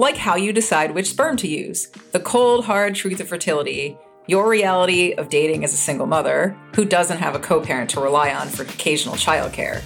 like 0.00 0.16
how 0.16 0.34
you 0.34 0.50
decide 0.50 0.92
which 0.92 1.10
sperm 1.10 1.36
to 1.36 1.46
use, 1.46 1.88
the 2.12 2.20
cold, 2.20 2.64
hard 2.64 2.94
truth 2.94 3.20
of 3.20 3.28
fertility, 3.28 3.98
your 4.26 4.48
reality 4.48 5.12
of 5.12 5.28
dating 5.28 5.62
as 5.62 5.74
a 5.74 5.76
single 5.76 6.06
mother 6.06 6.56
who 6.74 6.86
doesn't 6.86 7.18
have 7.18 7.34
a 7.34 7.38
co 7.38 7.60
parent 7.60 7.90
to 7.90 8.00
rely 8.00 8.32
on 8.32 8.48
for 8.48 8.62
occasional 8.62 9.14
childcare, 9.14 9.82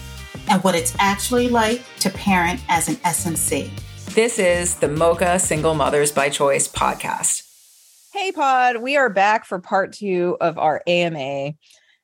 and 0.48 0.62
what 0.62 0.76
it's 0.76 0.94
actually 1.00 1.48
like 1.48 1.82
to 1.98 2.10
parent 2.10 2.60
as 2.68 2.88
an 2.88 2.94
SMC. 2.96 3.68
This 4.14 4.38
is 4.38 4.76
the 4.76 4.86
Mocha 4.86 5.40
Single 5.40 5.74
Mothers 5.74 6.12
by 6.12 6.28
Choice 6.28 6.68
podcast. 6.68 7.42
Hey, 8.12 8.30
Pod, 8.30 8.76
we 8.76 8.96
are 8.96 9.10
back 9.10 9.44
for 9.44 9.58
part 9.58 9.94
two 9.94 10.36
of 10.40 10.58
our 10.58 10.80
AMA. 10.86 11.54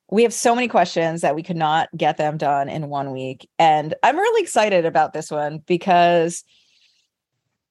We 0.09 0.23
have 0.23 0.33
so 0.33 0.53
many 0.53 0.67
questions 0.67 1.21
that 1.21 1.35
we 1.35 1.43
could 1.43 1.55
not 1.55 1.87
get 1.95 2.17
them 2.17 2.37
done 2.37 2.67
in 2.67 2.89
one 2.89 3.13
week. 3.13 3.47
And 3.57 3.95
I'm 4.03 4.17
really 4.17 4.41
excited 4.41 4.85
about 4.85 5.13
this 5.13 5.31
one 5.31 5.59
because 5.65 6.43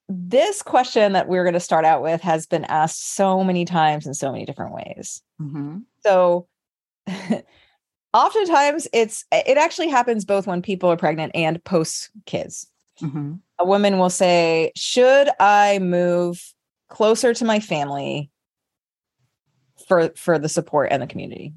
this 0.09 0.61
question 0.61 1.13
that 1.13 1.27
we're 1.27 1.43
going 1.43 1.53
to 1.53 1.59
start 1.59 1.85
out 1.85 2.01
with 2.01 2.21
has 2.21 2.45
been 2.45 2.65
asked 2.65 3.15
so 3.15 3.43
many 3.43 3.65
times 3.65 4.05
in 4.05 4.13
so 4.13 4.31
many 4.31 4.45
different 4.45 4.73
ways. 4.73 5.21
Mm-hmm. 5.41 5.79
So 6.03 6.47
oftentimes 8.13 8.87
it's 8.93 9.25
it 9.31 9.57
actually 9.57 9.89
happens 9.89 10.25
both 10.25 10.47
when 10.47 10.61
people 10.61 10.89
are 10.91 10.97
pregnant 10.97 11.31
and 11.35 11.63
post 11.63 12.09
kids. 12.25 12.67
Mm-hmm. 13.01 13.35
A 13.59 13.65
woman 13.65 13.97
will 13.97 14.09
say, 14.09 14.71
"Should 14.75 15.29
I 15.39 15.79
move 15.79 16.53
closer 16.89 17.33
to 17.33 17.45
my 17.45 17.59
family 17.59 18.29
for 19.87 20.11
for 20.15 20.37
the 20.37 20.49
support 20.49 20.89
and 20.91 21.01
the 21.01 21.07
community?" 21.07 21.53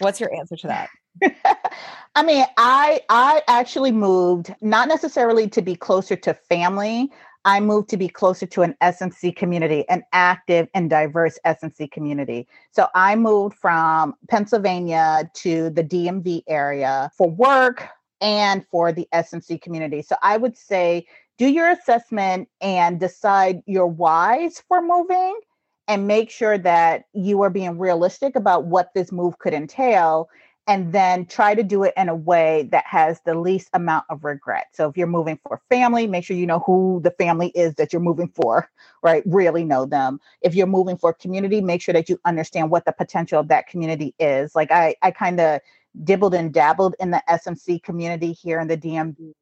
What's 0.00 0.20
your 0.20 0.34
answer 0.34 0.56
to 0.56 0.66
that? 0.66 0.88
I 2.14 2.22
mean, 2.22 2.44
I 2.56 3.00
I 3.08 3.42
actually 3.48 3.92
moved 3.92 4.54
not 4.60 4.88
necessarily 4.88 5.48
to 5.50 5.62
be 5.62 5.74
closer 5.74 6.16
to 6.16 6.34
family. 6.34 7.10
I 7.46 7.60
moved 7.60 7.90
to 7.90 7.98
be 7.98 8.08
closer 8.08 8.46
to 8.46 8.62
an 8.62 8.74
SMC 8.82 9.36
community, 9.36 9.86
an 9.90 10.02
active 10.12 10.68
and 10.72 10.88
diverse 10.88 11.38
SMC 11.44 11.90
community. 11.90 12.48
So 12.70 12.88
I 12.94 13.16
moved 13.16 13.56
from 13.56 14.14
Pennsylvania 14.30 15.30
to 15.34 15.68
the 15.70 15.84
DMV 15.84 16.44
area 16.48 17.10
for 17.16 17.28
work 17.28 17.86
and 18.22 18.64
for 18.70 18.92
the 18.92 19.06
SMC 19.12 19.60
community. 19.60 20.00
So 20.00 20.16
I 20.22 20.38
would 20.38 20.56
say 20.56 21.06
do 21.36 21.46
your 21.46 21.68
assessment 21.68 22.48
and 22.62 22.98
decide 22.98 23.60
your 23.66 23.88
whys 23.88 24.62
for 24.66 24.80
moving 24.80 25.38
and 25.86 26.06
make 26.06 26.30
sure 26.30 26.56
that 26.56 27.04
you 27.12 27.42
are 27.42 27.50
being 27.50 27.78
realistic 27.78 28.36
about 28.36 28.64
what 28.64 28.90
this 28.94 29.12
move 29.12 29.38
could 29.38 29.52
entail 29.52 30.28
and 30.66 30.92
then 30.92 31.26
try 31.26 31.54
to 31.54 31.62
do 31.62 31.82
it 31.82 31.92
in 31.96 32.08
a 32.08 32.14
way 32.14 32.68
that 32.70 32.84
has 32.86 33.20
the 33.20 33.38
least 33.38 33.68
amount 33.74 34.06
of 34.08 34.24
regret. 34.24 34.68
So 34.72 34.88
if 34.88 34.96
you're 34.96 35.06
moving 35.06 35.38
for 35.46 35.60
family, 35.68 36.06
make 36.06 36.24
sure 36.24 36.36
you 36.36 36.46
know 36.46 36.60
who 36.60 37.00
the 37.04 37.10
family 37.10 37.48
is 37.48 37.74
that 37.74 37.92
you're 37.92 38.00
moving 38.00 38.28
for, 38.28 38.70
right? 39.02 39.22
Really 39.26 39.64
know 39.64 39.84
them. 39.84 40.20
If 40.40 40.54
you're 40.54 40.66
moving 40.66 40.96
for 40.96 41.12
community, 41.12 41.60
make 41.60 41.82
sure 41.82 41.92
that 41.92 42.08
you 42.08 42.18
understand 42.24 42.70
what 42.70 42.86
the 42.86 42.92
potential 42.92 43.40
of 43.40 43.48
that 43.48 43.66
community 43.66 44.14
is. 44.18 44.54
Like 44.54 44.70
I 44.70 44.94
I 45.02 45.10
kind 45.10 45.40
of 45.40 45.60
dibbled 46.02 46.34
and 46.34 46.52
dabbled 46.52 46.94
in 46.98 47.10
the 47.10 47.22
SMC 47.28 47.82
community 47.82 48.32
here 48.32 48.58
in 48.58 48.68
the 48.68 48.76
DMV. 48.76 49.34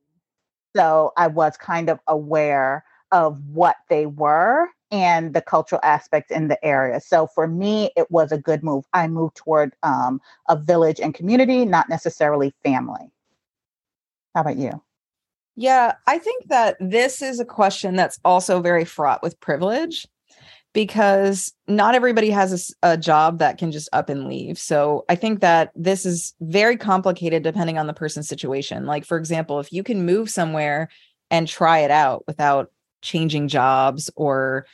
So 0.75 1.13
I 1.17 1.29
was 1.29 1.57
kind 1.57 1.89
of 1.89 2.01
aware 2.07 2.85
of 3.13 3.39
what 3.49 3.77
they 3.89 4.07
were 4.07 4.69
and 4.93 5.33
the 5.33 5.41
cultural 5.41 5.81
aspects 5.83 6.31
in 6.31 6.49
the 6.49 6.63
area. 6.65 7.01
So 7.01 7.27
for 7.27 7.49
me, 7.49 7.91
it 7.97 8.11
was 8.11 8.31
a 8.31 8.39
good 8.39 8.63
move. 8.63 8.85
I 8.93 9.09
moved 9.09 9.37
toward 9.37 9.75
um, 9.83 10.21
a 10.49 10.57
village 10.57 11.01
and 11.01 11.15
community, 11.15 11.65
not 11.65 11.89
necessarily 11.89 12.53
family. 12.63 13.11
How 14.35 14.43
about 14.43 14.59
you? 14.59 14.83
Yeah, 15.57 15.95
I 16.07 16.19
think 16.19 16.49
that 16.49 16.77
this 16.79 17.23
is 17.23 17.41
a 17.41 17.45
question 17.45 17.97
that's 17.97 18.19
also 18.25 18.61
very 18.61 18.85
fraught 18.85 19.23
with 19.23 19.41
privilege 19.41 20.07
because 20.75 21.53
not 21.69 21.95
everybody 21.95 22.31
has 22.31 22.75
a, 22.83 22.93
a, 22.93 22.97
job 22.97 23.39
that 23.39 23.59
can 23.59 23.71
just 23.71 23.91
up 23.93 24.09
and 24.09 24.27
leave. 24.27 24.59
So 24.59 25.05
I 25.11 25.15
think 25.17 25.41
that 25.41 25.71
this 25.75 26.07
is 26.07 26.35
very 26.41 26.79
complicated 26.79 27.43
depending 27.43 27.77
on 27.77 27.87
the 27.87 27.93
person's 27.93 28.29
situation. 28.29 28.87
Like, 28.87 29.05
for 29.05 29.19
example, 29.19 29.61
if 29.61 29.71
you 29.71 29.83
can 29.83 30.07
move 30.07 30.31
somewhere 30.31 30.89
and 31.31 31.47
try 31.47 31.81
it 31.81 31.91
out 31.91 32.25
without 32.27 32.71
changing 33.03 33.49
jobs 33.49 34.11
or 34.17 34.65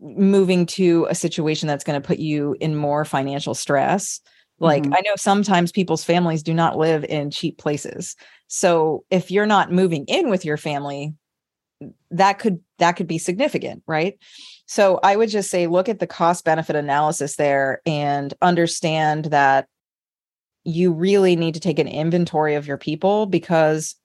moving 0.00 0.66
to 0.66 1.06
a 1.10 1.14
situation 1.14 1.66
that's 1.66 1.84
going 1.84 2.00
to 2.00 2.06
put 2.06 2.18
you 2.18 2.56
in 2.60 2.76
more 2.76 3.04
financial 3.04 3.54
stress. 3.54 4.20
Like 4.58 4.84
mm-hmm. 4.84 4.94
I 4.94 5.00
know 5.04 5.14
sometimes 5.16 5.72
people's 5.72 6.04
families 6.04 6.42
do 6.42 6.54
not 6.54 6.78
live 6.78 7.04
in 7.04 7.30
cheap 7.30 7.58
places. 7.58 8.14
So 8.46 9.04
if 9.10 9.30
you're 9.30 9.46
not 9.46 9.72
moving 9.72 10.04
in 10.06 10.30
with 10.30 10.44
your 10.44 10.56
family, 10.56 11.14
that 12.10 12.38
could 12.38 12.60
that 12.78 12.92
could 12.92 13.08
be 13.08 13.18
significant, 13.18 13.82
right? 13.86 14.18
So 14.66 15.00
I 15.02 15.16
would 15.16 15.30
just 15.30 15.50
say 15.50 15.66
look 15.66 15.88
at 15.88 15.98
the 15.98 16.06
cost 16.06 16.44
benefit 16.44 16.76
analysis 16.76 17.36
there 17.36 17.80
and 17.84 18.32
understand 18.40 19.26
that 19.26 19.66
you 20.64 20.92
really 20.92 21.34
need 21.34 21.54
to 21.54 21.60
take 21.60 21.78
an 21.78 21.88
inventory 21.88 22.54
of 22.54 22.66
your 22.66 22.78
people 22.78 23.26
because 23.26 23.96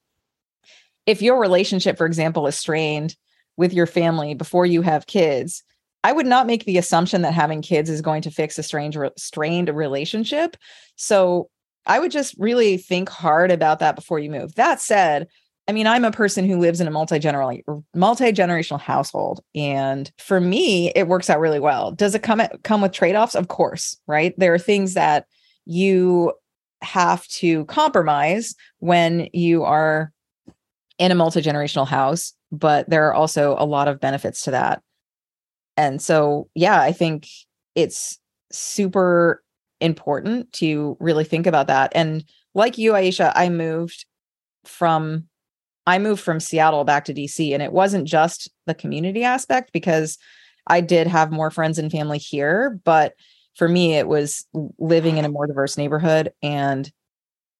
if 1.05 1.21
your 1.21 1.39
relationship 1.39 1.97
for 1.97 2.07
example 2.07 2.47
is 2.47 2.57
strained 2.57 3.15
with 3.57 3.73
your 3.73 3.85
family 3.85 4.33
before 4.33 4.65
you 4.65 4.81
have 4.81 5.05
kids 5.05 5.63
i 6.03 6.11
would 6.11 6.25
not 6.25 6.47
make 6.47 6.65
the 6.65 6.77
assumption 6.77 7.21
that 7.21 7.33
having 7.33 7.61
kids 7.61 7.89
is 7.89 8.01
going 8.01 8.21
to 8.21 8.31
fix 8.31 8.57
a 8.57 8.63
strange 8.63 8.97
strained 9.17 9.69
relationship. 9.69 10.57
So 10.95 11.49
i 11.85 11.99
would 11.99 12.11
just 12.11 12.35
really 12.37 12.77
think 12.77 13.09
hard 13.09 13.51
about 13.51 13.79
that 13.79 13.95
before 13.95 14.19
you 14.19 14.29
move. 14.29 14.55
That 14.55 14.79
said 14.81 15.27
i 15.67 15.71
mean 15.71 15.87
i'm 15.87 16.05
a 16.05 16.11
person 16.11 16.47
who 16.47 16.59
lives 16.59 16.79
in 16.81 16.87
a 16.87 16.91
multi-generational 16.91 17.83
multi-generational 17.93 18.79
household 18.79 19.41
and 19.55 20.11
for 20.17 20.39
me 20.39 20.91
it 20.95 21.07
works 21.07 21.29
out 21.29 21.39
really 21.39 21.59
well. 21.59 21.91
Does 21.91 22.15
it 22.15 22.23
come 22.23 22.41
at, 22.41 22.63
come 22.63 22.81
with 22.81 22.91
trade-offs? 22.91 23.35
Of 23.35 23.47
course 23.47 23.97
right? 24.07 24.33
There 24.37 24.53
are 24.53 24.59
things 24.59 24.93
that 24.93 25.25
you 25.65 26.33
have 26.81 27.27
to 27.27 27.65
compromise 27.65 28.55
when 28.79 29.29
you 29.33 29.63
are 29.63 30.11
in 30.99 31.11
a 31.11 31.15
multi-generational 31.15 31.87
house 31.87 32.33
but 32.51 32.89
there 32.89 33.07
are 33.07 33.13
also 33.13 33.55
a 33.59 33.65
lot 33.65 33.87
of 33.87 33.99
benefits 33.99 34.43
to 34.43 34.51
that. 34.51 34.81
And 35.77 36.01
so, 36.01 36.49
yeah, 36.55 36.81
I 36.81 36.91
think 36.91 37.27
it's 37.75 38.19
super 38.51 39.43
important 39.79 40.51
to 40.53 40.97
really 40.99 41.23
think 41.23 41.45
about 41.45 41.67
that. 41.67 41.91
And 41.93 42.25
like 42.55 42.77
you, 42.77 42.93
Aisha, 42.93 43.31
I 43.35 43.49
moved 43.49 44.05
from 44.65 45.27
I 45.85 45.99
moved 45.99 46.21
from 46.21 46.41
Seattle 46.41 46.83
back 46.83 47.05
to 47.05 47.13
DC 47.13 47.53
and 47.53 47.63
it 47.63 47.71
wasn't 47.71 48.07
just 48.07 48.51
the 48.65 48.73
community 48.73 49.23
aspect 49.23 49.71
because 49.71 50.17
I 50.67 50.81
did 50.81 51.07
have 51.07 51.31
more 51.31 51.49
friends 51.49 51.79
and 51.79 51.89
family 51.89 52.17
here, 52.17 52.81
but 52.83 53.13
for 53.55 53.69
me 53.69 53.93
it 53.93 54.07
was 54.07 54.45
living 54.77 55.17
in 55.17 55.23
a 55.23 55.29
more 55.29 55.47
diverse 55.47 55.77
neighborhood 55.77 56.33
and 56.43 56.91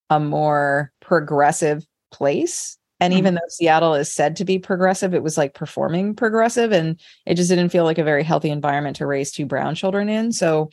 a 0.10 0.20
more 0.20 0.92
progressive 1.00 1.86
place 2.12 2.78
and 3.00 3.12
mm-hmm. 3.12 3.20
even 3.20 3.34
though 3.36 3.42
Seattle 3.50 3.94
is 3.94 4.12
said 4.12 4.36
to 4.38 4.46
be 4.46 4.60
progressive, 4.60 5.14
it 5.14 5.24
was 5.24 5.38
like 5.38 5.54
performing 5.54 6.16
progressive. 6.16 6.72
And 6.72 7.00
it 7.26 7.36
just 7.36 7.50
didn't 7.50 7.70
feel 7.70 7.84
like 7.84 7.98
a 7.98 8.04
very 8.04 8.24
healthy 8.24 8.50
environment 8.50 8.96
to 8.98 9.06
raise 9.06 9.32
two 9.32 9.46
brown 9.46 9.76
children 9.76 10.10
in. 10.10 10.32
So 10.32 10.70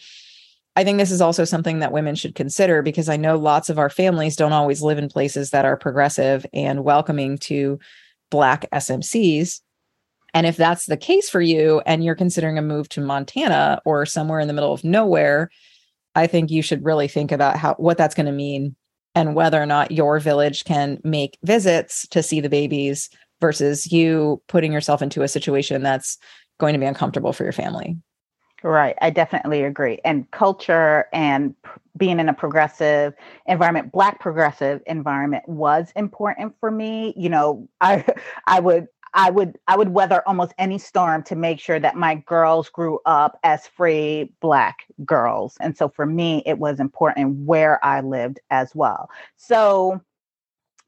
I 0.76 0.84
think 0.84 0.98
this 0.98 1.10
is 1.10 1.20
also 1.20 1.44
something 1.44 1.78
that 1.80 1.92
women 1.92 2.14
should 2.14 2.34
consider 2.34 2.82
because 2.82 3.08
I 3.08 3.16
know 3.16 3.36
lots 3.36 3.68
of 3.68 3.78
our 3.78 3.90
families 3.90 4.36
don't 4.36 4.52
always 4.52 4.82
live 4.82 4.98
in 4.98 5.08
places 5.08 5.50
that 5.50 5.64
are 5.64 5.76
progressive 5.76 6.44
and 6.52 6.82
welcoming 6.82 7.38
to 7.38 7.78
Black 8.30 8.68
SMCs. 8.72 9.60
And 10.32 10.46
if 10.46 10.56
that's 10.56 10.86
the 10.86 10.96
case 10.96 11.30
for 11.30 11.40
you 11.40 11.80
and 11.86 12.04
you're 12.04 12.16
considering 12.16 12.58
a 12.58 12.62
move 12.62 12.88
to 12.90 13.00
Montana 13.00 13.80
or 13.84 14.04
somewhere 14.04 14.40
in 14.40 14.48
the 14.48 14.54
middle 14.54 14.72
of 14.72 14.82
nowhere, 14.82 15.50
I 16.16 16.26
think 16.26 16.50
you 16.50 16.62
should 16.62 16.84
really 16.84 17.06
think 17.06 17.30
about 17.30 17.56
how 17.56 17.74
what 17.74 17.98
that's 17.98 18.14
going 18.14 18.26
to 18.26 18.32
mean 18.32 18.74
and 19.14 19.34
whether 19.34 19.60
or 19.60 19.66
not 19.66 19.90
your 19.90 20.18
village 20.18 20.64
can 20.64 21.00
make 21.04 21.38
visits 21.44 22.06
to 22.08 22.22
see 22.22 22.40
the 22.40 22.48
babies 22.48 23.10
versus 23.40 23.90
you 23.92 24.42
putting 24.48 24.72
yourself 24.72 25.02
into 25.02 25.22
a 25.22 25.28
situation 25.28 25.82
that's 25.82 26.18
going 26.58 26.72
to 26.72 26.78
be 26.78 26.86
uncomfortable 26.86 27.32
for 27.32 27.44
your 27.44 27.52
family. 27.52 27.96
Right. 28.64 28.96
I 29.02 29.10
definitely 29.10 29.62
agree. 29.62 30.00
And 30.06 30.30
culture 30.30 31.04
and 31.12 31.54
pr- 31.62 31.78
being 31.98 32.18
in 32.18 32.30
a 32.30 32.32
progressive 32.32 33.12
environment, 33.44 33.92
black 33.92 34.20
progressive 34.20 34.80
environment 34.86 35.46
was 35.46 35.92
important 35.94 36.54
for 36.60 36.70
me. 36.70 37.12
You 37.14 37.28
know, 37.28 37.68
I 37.82 38.06
I 38.46 38.60
would 38.60 38.88
I 39.14 39.30
would 39.30 39.58
I 39.68 39.76
would 39.76 39.90
weather 39.90 40.22
almost 40.26 40.52
any 40.58 40.78
storm 40.78 41.22
to 41.24 41.36
make 41.36 41.60
sure 41.60 41.78
that 41.78 41.96
my 41.96 42.16
girls 42.16 42.68
grew 42.68 42.98
up 43.06 43.38
as 43.44 43.66
free 43.66 44.32
black 44.40 44.84
girls. 45.04 45.56
And 45.60 45.76
so 45.76 45.88
for 45.88 46.04
me 46.04 46.42
it 46.44 46.58
was 46.58 46.80
important 46.80 47.46
where 47.46 47.82
I 47.84 48.00
lived 48.00 48.40
as 48.50 48.74
well. 48.74 49.08
So 49.36 50.00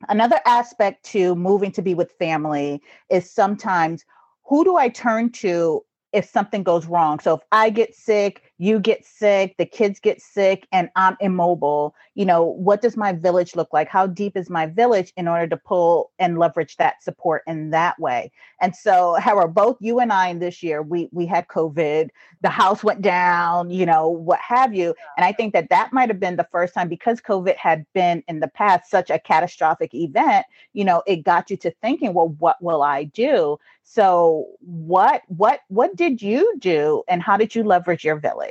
another 0.09 0.41
aspect 0.45 1.05
to 1.07 1.37
moving 1.37 1.71
to 1.73 1.83
be 1.83 1.95
with 1.95 2.13
family 2.19 2.83
is 3.11 3.31
sometimes 3.31 4.05
who 4.45 4.65
do 4.65 4.77
I 4.77 4.89
turn 4.89 5.31
to 5.31 5.85
if 6.13 6.29
something 6.29 6.63
goes 6.63 6.87
wrong. 6.87 7.21
So 7.21 7.35
if 7.35 7.43
I 7.53 7.71
get 7.71 7.95
sick, 7.95 8.46
you 8.59 8.81
get 8.81 9.05
sick, 9.05 9.57
the 9.59 9.67
kids 9.67 10.01
get 10.01 10.21
sick, 10.21 10.67
and 10.73 10.89
I'm 10.97 11.17
immobile, 11.21 11.95
you 12.15 12.25
know, 12.25 12.43
what 12.43 12.81
does 12.81 12.97
my 12.97 13.13
village 13.13 13.55
look 13.55 13.73
like? 13.73 13.89
How 13.89 14.07
deep 14.07 14.37
is 14.37 14.49
my 14.49 14.67
village 14.67 15.13
in 15.17 15.29
order 15.29 15.47
to 15.49 15.57
pull 15.57 16.11
and 16.19 16.39
leverage 16.39 16.77
that 16.79 17.03
support 17.03 17.43
in 17.47 17.71
that 17.71 17.99
way? 17.99 18.33
And 18.61 18.75
so, 18.75 19.17
however, 19.21 19.49
both 19.49 19.77
you 19.81 20.01
and 20.01 20.11
I 20.11 20.29
in 20.29 20.39
this 20.39 20.63
year, 20.63 20.81
we 20.81 21.11
we 21.13 21.27
had 21.27 21.49
COVID, 21.49 22.09
the 22.41 22.49
house 22.49 22.83
went 22.83 23.03
down, 23.03 23.71
you 23.71 23.85
know, 23.85 24.09
what 24.09 24.41
have 24.41 24.75
you. 24.75 24.95
And 25.19 25.27
I 25.27 25.33
think 25.33 25.53
that 25.53 25.69
that 25.69 25.93
might 25.93 26.09
have 26.09 26.21
been 26.21 26.37
the 26.37 26.49
first 26.51 26.73
time 26.73 26.89
because 26.89 27.21
COVID 27.21 27.57
had 27.57 27.85
been 27.93 28.25
in 28.29 28.41
the 28.41 28.49
past 28.49 28.91
such 28.91 29.11
a 29.11 29.19
catastrophic 29.19 29.95
event, 29.95 30.47
you 30.73 30.85
know, 30.85 31.03
it 31.07 31.25
got 31.25 31.51
you 31.51 31.59
to 31.59 31.71
thinking, 31.83 32.15
well, 32.15 32.29
what 32.39 32.63
will 32.63 32.83
I 32.83 33.05
do? 33.05 33.59
So 33.89 34.47
what 34.61 35.23
what 35.29 35.61
what 35.69 35.95
did 35.95 36.21
you 36.21 36.55
do 36.59 37.05
and 37.09 37.23
how 37.23 37.37
did 37.37 37.55
you 37.55 37.63
leverage 37.63 38.05
your 38.05 38.17
village? 38.17 38.46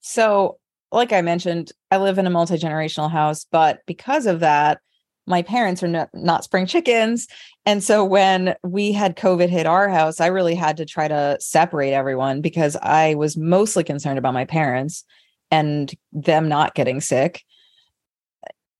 So, 0.00 0.58
like 0.92 1.12
I 1.12 1.22
mentioned, 1.22 1.72
I 1.90 1.96
live 1.96 2.18
in 2.18 2.26
a 2.26 2.30
multi-generational 2.30 3.10
house, 3.10 3.46
but 3.50 3.80
because 3.86 4.26
of 4.26 4.40
that, 4.40 4.80
my 5.26 5.42
parents 5.42 5.82
are 5.82 5.88
not, 5.88 6.10
not 6.12 6.44
spring 6.44 6.66
chickens. 6.66 7.26
And 7.64 7.82
so 7.82 8.04
when 8.04 8.54
we 8.62 8.92
had 8.92 9.16
COVID 9.16 9.48
hit 9.48 9.66
our 9.66 9.88
house, 9.88 10.20
I 10.20 10.26
really 10.26 10.54
had 10.54 10.76
to 10.76 10.84
try 10.84 11.08
to 11.08 11.38
separate 11.40 11.92
everyone 11.92 12.42
because 12.42 12.76
I 12.76 13.14
was 13.14 13.36
mostly 13.36 13.84
concerned 13.84 14.18
about 14.18 14.34
my 14.34 14.44
parents 14.44 15.04
and 15.50 15.92
them 16.12 16.48
not 16.48 16.74
getting 16.74 17.00
sick. 17.00 17.42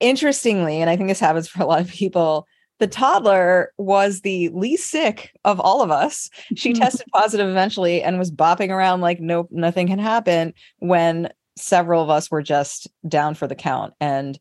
Interestingly, 0.01 0.81
and 0.81 0.91
I 0.91 0.97
think 0.97 1.09
this 1.09 1.21
happens 1.21 1.49
for 1.49 1.63
a 1.63 1.67
lot 1.67 1.81
of 1.81 1.89
people, 1.89 2.47
the 2.81 2.87
toddler 2.87 3.73
was 3.79 4.21
the 4.21 4.49
least 4.51 4.91
sick 4.91 5.33
of 5.45 5.61
all 5.61 5.83
of 5.83 5.91
us. 5.91 6.29
She 6.57 6.73
mm-hmm. 6.73 6.83
tested 6.83 7.07
positive 7.13 7.49
eventually 7.49 8.03
and 8.03 8.19
was 8.19 8.33
bopping 8.33 8.71
around 8.71 9.01
like 9.01 9.21
nope, 9.21 9.49
nothing 9.51 9.87
can 9.87 9.99
happen 9.99 10.55
when 10.79 11.31
several 11.57 12.03
of 12.03 12.11
us 12.11 12.31
were 12.31 12.43
just 12.43 12.89
down 13.07 13.35
for 13.35 13.47
the 13.47 13.55
count. 13.55 13.95
And 14.01 14.39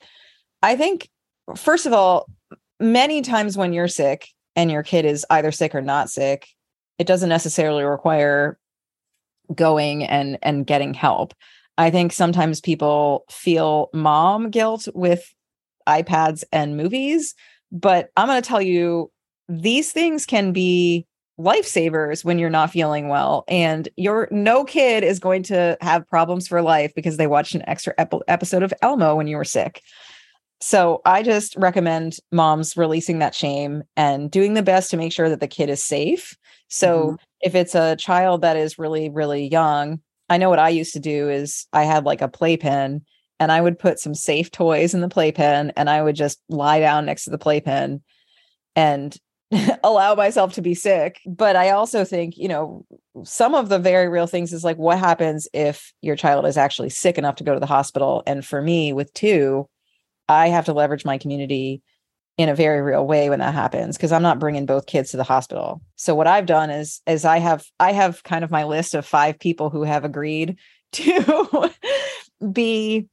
I 0.61 0.75
think, 0.75 1.09
first 1.55 1.85
of 1.85 1.93
all, 1.93 2.27
many 2.79 3.21
times 3.21 3.57
when 3.57 3.73
you're 3.73 3.87
sick 3.87 4.27
and 4.55 4.71
your 4.71 4.83
kid 4.83 5.05
is 5.05 5.25
either 5.29 5.51
sick 5.51 5.75
or 5.75 5.81
not 5.81 6.09
sick, 6.09 6.47
it 6.97 7.07
doesn't 7.07 7.29
necessarily 7.29 7.83
require 7.83 8.57
going 9.53 10.03
and 10.03 10.39
and 10.41 10.65
getting 10.65 10.93
help. 10.93 11.33
I 11.77 11.89
think 11.89 12.13
sometimes 12.13 12.61
people 12.61 13.25
feel 13.29 13.89
mom 13.93 14.49
guilt 14.49 14.87
with 14.93 15.33
iPads 15.87 16.43
and 16.51 16.77
movies 16.77 17.35
but 17.73 18.11
I'm 18.15 18.27
going 18.27 18.41
to 18.41 18.47
tell 18.47 18.61
you, 18.61 19.11
these 19.49 19.91
things 19.91 20.25
can 20.25 20.53
be 20.53 21.05
lifesavers 21.39 22.23
when 22.23 22.37
you're 22.37 22.49
not 22.49 22.71
feeling 22.71 23.09
well. 23.09 23.43
And 23.47 23.89
your 23.97 24.27
no 24.31 24.63
kid 24.63 25.03
is 25.03 25.19
going 25.19 25.43
to 25.43 25.75
have 25.81 26.07
problems 26.07 26.47
for 26.47 26.61
life 26.61 26.93
because 26.95 27.17
they 27.17 27.27
watched 27.27 27.55
an 27.55 27.67
extra 27.67 27.93
ep- 27.97 28.13
episode 28.27 28.61
of 28.61 28.73
Elmo 28.83 29.15
when 29.15 29.27
you 29.27 29.35
were 29.35 29.43
sick. 29.43 29.81
So 30.61 31.01
I 31.05 31.23
just 31.23 31.55
recommend 31.57 32.17
moms 32.31 32.77
releasing 32.77 33.19
that 33.19 33.35
shame 33.35 33.83
and 33.97 34.31
doing 34.31 34.53
the 34.53 34.63
best 34.63 34.91
to 34.91 34.97
make 34.97 35.11
sure 35.11 35.27
that 35.27 35.39
the 35.39 35.47
kid 35.47 35.69
is 35.69 35.83
safe. 35.83 36.37
So 36.69 36.99
mm-hmm. 36.99 37.15
if 37.41 37.55
it's 37.55 37.75
a 37.75 37.97
child 37.97 38.41
that 38.41 38.55
is 38.55 38.79
really, 38.79 39.09
really 39.09 39.47
young, 39.47 39.99
I 40.29 40.37
know 40.37 40.49
what 40.49 40.59
I 40.59 40.69
used 40.69 40.93
to 40.93 40.99
do 40.99 41.29
is 41.29 41.67
I 41.73 41.83
had 41.83 42.05
like 42.05 42.21
a 42.21 42.29
playpen 42.29 43.03
and 43.43 43.51
I 43.51 43.59
would 43.59 43.77
put 43.77 43.99
some 43.99 44.15
safe 44.15 44.49
toys 44.51 44.93
in 44.93 45.01
the 45.01 45.09
playpen 45.09 45.73
and 45.75 45.89
I 45.89 46.01
would 46.01 46.15
just 46.15 46.41
lie 46.47 46.79
down 46.79 47.05
next 47.05 47.25
to 47.25 47.29
the 47.29 47.37
playpen 47.37 48.01
and 48.73 49.17
allow 49.83 50.15
myself 50.15 50.53
to 50.53 50.61
be 50.61 50.73
sick. 50.73 51.19
But 51.25 51.57
I 51.57 51.71
also 51.71 52.05
think, 52.05 52.37
you 52.37 52.47
know, 52.47 52.85
some 53.25 53.53
of 53.53 53.67
the 53.67 53.79
very 53.79 54.07
real 54.07 54.27
things 54.27 54.53
is 54.53 54.63
like 54.63 54.77
what 54.77 54.97
happens 54.97 55.49
if 55.53 55.91
your 56.01 56.15
child 56.15 56.45
is 56.45 56.55
actually 56.55 56.89
sick 56.89 57.17
enough 57.17 57.35
to 57.35 57.43
go 57.43 57.53
to 57.53 57.59
the 57.59 57.65
hospital? 57.65 58.23
And 58.25 58.45
for 58.45 58.61
me, 58.61 58.93
with 58.93 59.13
two, 59.13 59.67
I 60.29 60.47
have 60.47 60.65
to 60.65 60.73
leverage 60.73 61.03
my 61.03 61.17
community 61.17 61.81
in 62.37 62.47
a 62.47 62.55
very 62.55 62.81
real 62.81 63.05
way 63.05 63.29
when 63.29 63.39
that 63.39 63.53
happens 63.53 63.97
because 63.97 64.13
I'm 64.13 64.23
not 64.23 64.39
bringing 64.39 64.65
both 64.65 64.85
kids 64.85 65.11
to 65.11 65.17
the 65.17 65.23
hospital. 65.23 65.81
So 65.97 66.15
what 66.15 66.27
I've 66.27 66.45
done 66.45 66.69
is 66.69 67.01
is 67.05 67.25
I 67.25 67.39
have 67.39 67.65
I 67.77 67.91
have 67.91 68.23
kind 68.23 68.45
of 68.45 68.51
my 68.51 68.63
list 68.63 68.95
of 68.95 69.05
five 69.05 69.37
people 69.37 69.69
who 69.69 69.83
have 69.83 70.05
agreed 70.05 70.57
to 70.93 71.69
be 72.51 73.09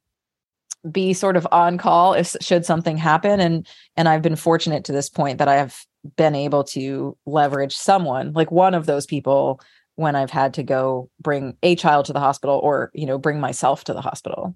be 0.90 1.12
sort 1.12 1.36
of 1.36 1.46
on 1.52 1.78
call 1.78 2.14
if 2.14 2.36
should 2.40 2.64
something 2.64 2.96
happen 2.96 3.38
and 3.40 3.66
and 3.96 4.08
I've 4.08 4.22
been 4.22 4.36
fortunate 4.36 4.84
to 4.84 4.92
this 4.92 5.10
point 5.10 5.38
that 5.38 5.48
I've 5.48 5.84
been 6.16 6.34
able 6.34 6.64
to 6.64 7.16
leverage 7.26 7.76
someone 7.76 8.32
like 8.32 8.50
one 8.50 8.74
of 8.74 8.86
those 8.86 9.04
people 9.04 9.60
when 9.96 10.16
I've 10.16 10.30
had 10.30 10.54
to 10.54 10.62
go 10.62 11.10
bring 11.20 11.56
a 11.62 11.76
child 11.76 12.06
to 12.06 12.14
the 12.14 12.20
hospital 12.20 12.58
or 12.62 12.90
you 12.94 13.04
know 13.04 13.18
bring 13.18 13.40
myself 13.40 13.84
to 13.84 13.92
the 13.92 14.00
hospital. 14.00 14.54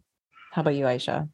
How 0.52 0.62
about 0.62 0.74
you 0.74 0.84
Aisha? 0.84 1.28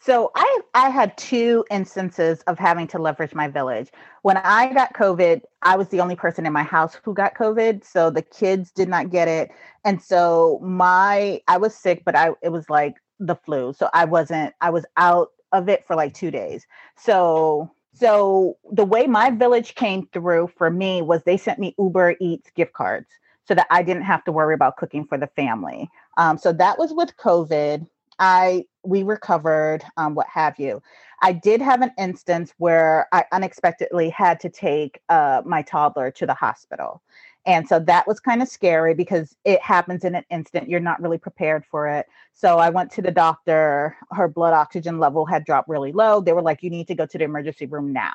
So 0.00 0.32
I 0.34 0.60
I 0.74 0.88
had 0.88 1.16
two 1.16 1.64
instances 1.70 2.40
of 2.48 2.58
having 2.58 2.88
to 2.88 2.98
leverage 2.98 3.34
my 3.34 3.46
village. 3.46 3.90
When 4.22 4.36
I 4.38 4.72
got 4.72 4.94
COVID, 4.94 5.42
I 5.62 5.76
was 5.76 5.88
the 5.88 6.00
only 6.00 6.16
person 6.16 6.44
in 6.44 6.52
my 6.52 6.64
house 6.64 6.98
who 7.04 7.14
got 7.14 7.36
COVID, 7.36 7.84
so 7.84 8.10
the 8.10 8.22
kids 8.22 8.72
did 8.72 8.88
not 8.88 9.10
get 9.10 9.28
it. 9.28 9.50
And 9.84 10.02
so 10.02 10.58
my 10.62 11.40
I 11.46 11.58
was 11.58 11.74
sick, 11.74 12.02
but 12.04 12.16
I 12.16 12.30
it 12.42 12.48
was 12.48 12.68
like 12.68 12.94
the 13.26 13.36
flu. 13.36 13.72
So 13.72 13.88
I 13.92 14.04
wasn't, 14.04 14.54
I 14.60 14.70
was 14.70 14.84
out 14.96 15.30
of 15.52 15.68
it 15.68 15.86
for 15.86 15.96
like 15.96 16.14
two 16.14 16.30
days. 16.30 16.66
So 16.96 17.70
so 17.94 18.56
the 18.70 18.84
way 18.84 19.06
my 19.06 19.30
village 19.30 19.74
came 19.74 20.08
through 20.12 20.50
for 20.56 20.70
me 20.70 21.02
was 21.02 21.22
they 21.22 21.36
sent 21.36 21.58
me 21.58 21.74
Uber 21.78 22.16
Eats 22.20 22.50
gift 22.54 22.72
cards 22.72 23.08
so 23.46 23.54
that 23.54 23.66
I 23.70 23.82
didn't 23.82 24.04
have 24.04 24.24
to 24.24 24.32
worry 24.32 24.54
about 24.54 24.76
cooking 24.76 25.04
for 25.04 25.18
the 25.18 25.26
family. 25.26 25.90
Um, 26.16 26.38
so 26.38 26.52
that 26.54 26.78
was 26.78 26.92
with 26.94 27.16
COVID. 27.16 27.86
I 28.18 28.64
we 28.84 29.02
recovered, 29.02 29.84
um, 29.96 30.14
what 30.14 30.26
have 30.26 30.58
you. 30.58 30.82
I 31.22 31.32
did 31.32 31.60
have 31.60 31.82
an 31.82 31.92
instance 31.98 32.52
where 32.58 33.08
I 33.12 33.24
unexpectedly 33.30 34.10
had 34.10 34.40
to 34.40 34.48
take 34.48 35.00
uh, 35.08 35.42
my 35.44 35.62
toddler 35.62 36.10
to 36.12 36.26
the 36.26 36.34
hospital. 36.34 37.02
And 37.44 37.68
so 37.68 37.80
that 37.80 38.06
was 38.06 38.20
kind 38.20 38.40
of 38.40 38.48
scary 38.48 38.94
because 38.94 39.34
it 39.44 39.60
happens 39.60 40.04
in 40.04 40.14
an 40.14 40.24
instant. 40.30 40.68
You're 40.68 40.80
not 40.80 41.02
really 41.02 41.18
prepared 41.18 41.64
for 41.66 41.88
it. 41.88 42.06
So 42.32 42.58
I 42.58 42.70
went 42.70 42.92
to 42.92 43.02
the 43.02 43.10
doctor. 43.10 43.96
Her 44.12 44.28
blood 44.28 44.54
oxygen 44.54 44.98
level 45.00 45.26
had 45.26 45.44
dropped 45.44 45.68
really 45.68 45.92
low. 45.92 46.20
They 46.20 46.32
were 46.32 46.42
like, 46.42 46.62
you 46.62 46.70
need 46.70 46.86
to 46.88 46.94
go 46.94 47.06
to 47.06 47.18
the 47.18 47.24
emergency 47.24 47.66
room 47.66 47.92
now. 47.92 48.12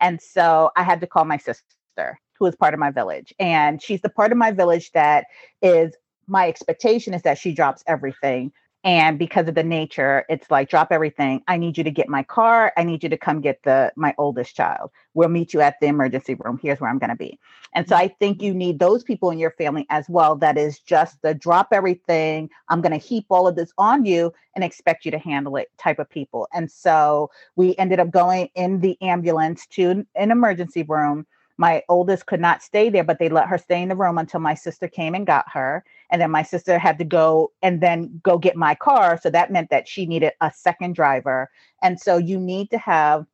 And 0.00 0.20
so 0.22 0.70
I 0.76 0.84
had 0.84 1.00
to 1.00 1.08
call 1.08 1.24
my 1.24 1.38
sister, 1.38 2.20
who 2.38 2.46
is 2.46 2.54
part 2.54 2.72
of 2.72 2.78
my 2.78 2.92
village. 2.92 3.34
And 3.40 3.82
she's 3.82 4.00
the 4.00 4.08
part 4.08 4.30
of 4.30 4.38
my 4.38 4.52
village 4.52 4.92
that 4.92 5.24
is 5.60 5.94
my 6.28 6.46
expectation 6.48 7.14
is 7.14 7.22
that 7.22 7.38
she 7.38 7.52
drops 7.52 7.82
everything 7.86 8.52
and 8.84 9.18
because 9.18 9.48
of 9.48 9.54
the 9.54 9.62
nature 9.62 10.24
it's 10.28 10.50
like 10.50 10.68
drop 10.68 10.88
everything. 10.92 11.42
I 11.48 11.56
need 11.56 11.76
you 11.76 11.84
to 11.84 11.90
get 11.90 12.08
my 12.08 12.22
car. 12.22 12.72
I 12.76 12.84
need 12.84 13.02
you 13.02 13.08
to 13.08 13.16
come 13.16 13.40
get 13.40 13.62
the 13.64 13.92
my 13.96 14.14
oldest 14.18 14.54
child. 14.54 14.90
We'll 15.14 15.28
meet 15.28 15.52
you 15.52 15.60
at 15.60 15.76
the 15.80 15.88
emergency 15.88 16.34
room. 16.34 16.58
Here's 16.62 16.80
where 16.80 16.90
i'm 16.90 16.98
going 16.98 17.10
to 17.10 17.16
be. 17.16 17.38
And 17.74 17.88
so 17.88 17.96
mm. 17.96 18.00
i 18.00 18.08
think 18.08 18.42
you 18.42 18.54
need 18.54 18.78
those 18.78 19.02
people 19.02 19.30
in 19.30 19.38
your 19.38 19.50
family 19.52 19.86
as 19.90 20.08
well 20.08 20.36
that 20.36 20.56
is 20.56 20.80
just 20.80 21.20
the 21.22 21.34
drop 21.34 21.68
everything. 21.72 22.50
I'm 22.68 22.80
going 22.80 22.98
to 22.98 23.04
heap 23.04 23.26
all 23.30 23.48
of 23.48 23.56
this 23.56 23.72
on 23.78 24.04
you 24.04 24.32
and 24.54 24.64
expect 24.64 25.04
you 25.04 25.10
to 25.10 25.18
handle 25.18 25.56
it 25.56 25.68
type 25.78 25.98
of 25.98 26.08
people. 26.08 26.48
And 26.52 26.70
so 26.70 27.30
we 27.56 27.76
ended 27.76 28.00
up 28.00 28.10
going 28.10 28.48
in 28.54 28.80
the 28.80 28.96
ambulance 29.02 29.66
to 29.68 30.04
an 30.14 30.30
emergency 30.30 30.82
room 30.82 31.26
my 31.58 31.82
oldest 31.88 32.26
could 32.26 32.40
not 32.40 32.62
stay 32.62 32.88
there, 32.88 33.04
but 33.04 33.18
they 33.18 33.28
let 33.28 33.48
her 33.48 33.58
stay 33.58 33.82
in 33.82 33.88
the 33.88 33.96
room 33.96 34.16
until 34.16 34.40
my 34.40 34.54
sister 34.54 34.88
came 34.88 35.14
and 35.14 35.26
got 35.26 35.44
her. 35.52 35.84
And 36.10 36.22
then 36.22 36.30
my 36.30 36.42
sister 36.42 36.78
had 36.78 36.98
to 36.98 37.04
go 37.04 37.52
and 37.62 37.80
then 37.80 38.20
go 38.22 38.38
get 38.38 38.56
my 38.56 38.74
car. 38.76 39.18
So 39.20 39.28
that 39.30 39.52
meant 39.52 39.68
that 39.70 39.88
she 39.88 40.06
needed 40.06 40.32
a 40.40 40.52
second 40.54 40.94
driver. 40.94 41.50
And 41.82 42.00
so 42.00 42.16
you 42.16 42.38
need 42.38 42.70
to 42.70 42.78
have, 42.78 43.26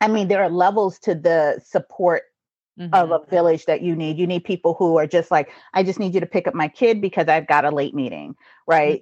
I 0.00 0.08
mean, 0.08 0.28
there 0.28 0.42
are 0.42 0.50
levels 0.50 0.98
to 1.00 1.14
the 1.14 1.60
support 1.64 2.24
Mm-hmm. 2.76 2.92
of 2.92 3.12
a 3.12 3.24
village 3.30 3.66
that 3.66 3.82
you 3.82 3.94
need. 3.94 4.18
You 4.18 4.26
need 4.26 4.42
people 4.42 4.74
who 4.74 4.98
are 4.98 5.06
just 5.06 5.30
like, 5.30 5.48
I 5.74 5.84
just 5.84 6.00
need 6.00 6.12
you 6.12 6.18
to 6.18 6.26
pick 6.26 6.48
up 6.48 6.56
my 6.56 6.66
kid 6.66 7.00
because 7.00 7.28
I've 7.28 7.46
got 7.46 7.64
a 7.64 7.70
late 7.70 7.94
meeting, 7.94 8.34
right? 8.66 8.98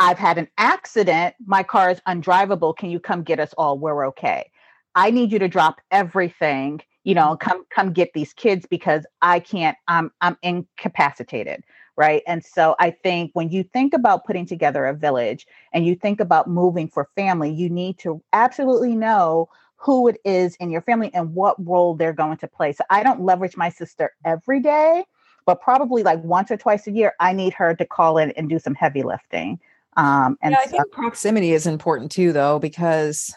Mm-hmm. 0.00 0.10
I've 0.10 0.18
had 0.18 0.38
an 0.38 0.48
accident. 0.58 1.36
My 1.46 1.62
car 1.62 1.92
is 1.92 2.00
undrivable. 2.08 2.76
Can 2.76 2.90
you 2.90 2.98
come 2.98 3.22
get 3.22 3.38
us 3.38 3.54
all? 3.56 3.78
We're 3.78 4.08
okay. 4.08 4.50
I 4.96 5.12
need 5.12 5.30
you 5.30 5.38
to 5.38 5.46
drop 5.46 5.80
everything 5.92 6.80
you 7.04 7.14
know 7.14 7.36
come 7.36 7.64
come 7.70 7.92
get 7.92 8.12
these 8.14 8.32
kids 8.32 8.66
because 8.66 9.04
i 9.22 9.38
can't 9.38 9.76
i'm 9.88 10.10
i'm 10.20 10.36
incapacitated 10.42 11.62
right 11.96 12.22
and 12.26 12.44
so 12.44 12.74
i 12.78 12.90
think 12.90 13.30
when 13.34 13.50
you 13.50 13.62
think 13.62 13.92
about 13.92 14.24
putting 14.24 14.46
together 14.46 14.86
a 14.86 14.94
village 14.94 15.46
and 15.72 15.86
you 15.86 15.94
think 15.94 16.20
about 16.20 16.48
moving 16.48 16.88
for 16.88 17.08
family 17.14 17.52
you 17.52 17.68
need 17.68 17.98
to 17.98 18.22
absolutely 18.32 18.94
know 18.94 19.48
who 19.82 20.06
it 20.06 20.16
is 20.24 20.54
in 20.56 20.70
your 20.70 20.80
family 20.80 21.10
and 21.12 21.34
what 21.34 21.56
role 21.66 21.94
they're 21.94 22.12
going 22.12 22.36
to 22.36 22.46
play. 22.46 22.72
So 22.72 22.84
I 22.88 23.02
don't 23.02 23.20
leverage 23.20 23.56
my 23.56 23.68
sister 23.68 24.12
every 24.24 24.60
day, 24.60 25.04
but 25.44 25.60
probably 25.60 26.04
like 26.04 26.22
once 26.22 26.52
or 26.52 26.56
twice 26.56 26.86
a 26.86 26.92
year, 26.92 27.14
I 27.18 27.32
need 27.32 27.52
her 27.54 27.74
to 27.74 27.84
call 27.84 28.16
in 28.16 28.30
and 28.32 28.48
do 28.48 28.60
some 28.60 28.76
heavy 28.76 29.02
lifting. 29.02 29.58
Um, 29.96 30.38
and 30.40 30.52
yeah, 30.52 30.58
I 30.60 30.66
think 30.66 30.92
proximity 30.92 31.52
is 31.52 31.66
important 31.66 32.12
too, 32.12 32.32
though, 32.32 32.60
because 32.60 33.34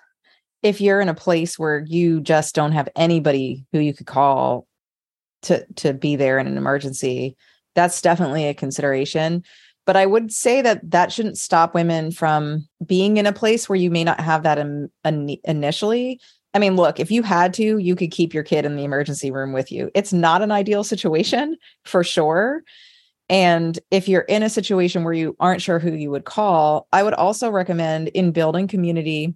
if 0.66 0.82
you're 0.82 1.00
in 1.00 1.10
a 1.10 1.14
place 1.14 1.60
where 1.60 1.86
you 1.88 2.20
just 2.20 2.56
don't 2.56 2.72
have 2.72 2.90
anybody 2.96 3.64
who 3.72 3.78
you 3.78 3.94
could 3.94 4.08
call 4.08 4.66
to 5.44 5.64
to 5.76 5.94
be 5.94 6.16
there 6.16 6.40
in 6.40 6.48
an 6.48 6.58
emergency, 6.58 7.38
that's 7.76 8.02
definitely 8.02 8.48
a 8.48 8.54
consideration. 8.56 9.44
But 9.86 9.96
I 9.96 10.08
would 10.08 10.32
say 10.32 10.64
that 10.64 10.82
that 10.90 11.12
shouldn't 11.12 11.38
stop 11.38 11.76
women 11.76 12.12
from 12.12 12.68
being 12.84 13.18
in 13.18 13.28
a 13.28 13.32
place 13.32 13.70
where 13.70 13.76
you 13.76 13.92
may 13.92 14.04
not 14.04 14.20
have 14.20 14.42
that 14.42 14.58
in, 14.58 14.90
in, 15.04 15.38
initially. 15.44 16.20
I 16.56 16.58
mean, 16.58 16.76
look, 16.76 17.00
if 17.00 17.12
you 17.12 17.22
had 17.22 17.54
to, 17.56 17.78
you 17.78 17.96
could 17.96 18.10
keep 18.10 18.34
your 18.34 18.42
kid 18.42 18.66
in 18.66 18.76
the 18.76 18.86
emergency 18.86 19.30
room 19.30 19.54
with 19.54 19.72
you. 19.72 19.92
It's 19.94 20.14
not 20.14 20.42
an 20.42 20.52
ideal 20.52 20.84
situation 20.84 21.58
for 21.84 22.04
sure. 22.04 22.64
And 23.30 23.78
if 23.92 24.08
you're 24.08 24.22
in 24.22 24.42
a 24.42 24.50
situation 24.50 25.04
where 25.04 25.14
you 25.14 25.36
aren't 25.40 25.62
sure 25.62 25.78
who 25.78 25.92
you 25.92 26.10
would 26.10 26.26
call, 26.26 26.88
I 26.92 27.04
would 27.04 27.14
also 27.14 27.52
recommend 27.52 28.08
in 28.08 28.32
building 28.32 28.68
community, 28.68 29.36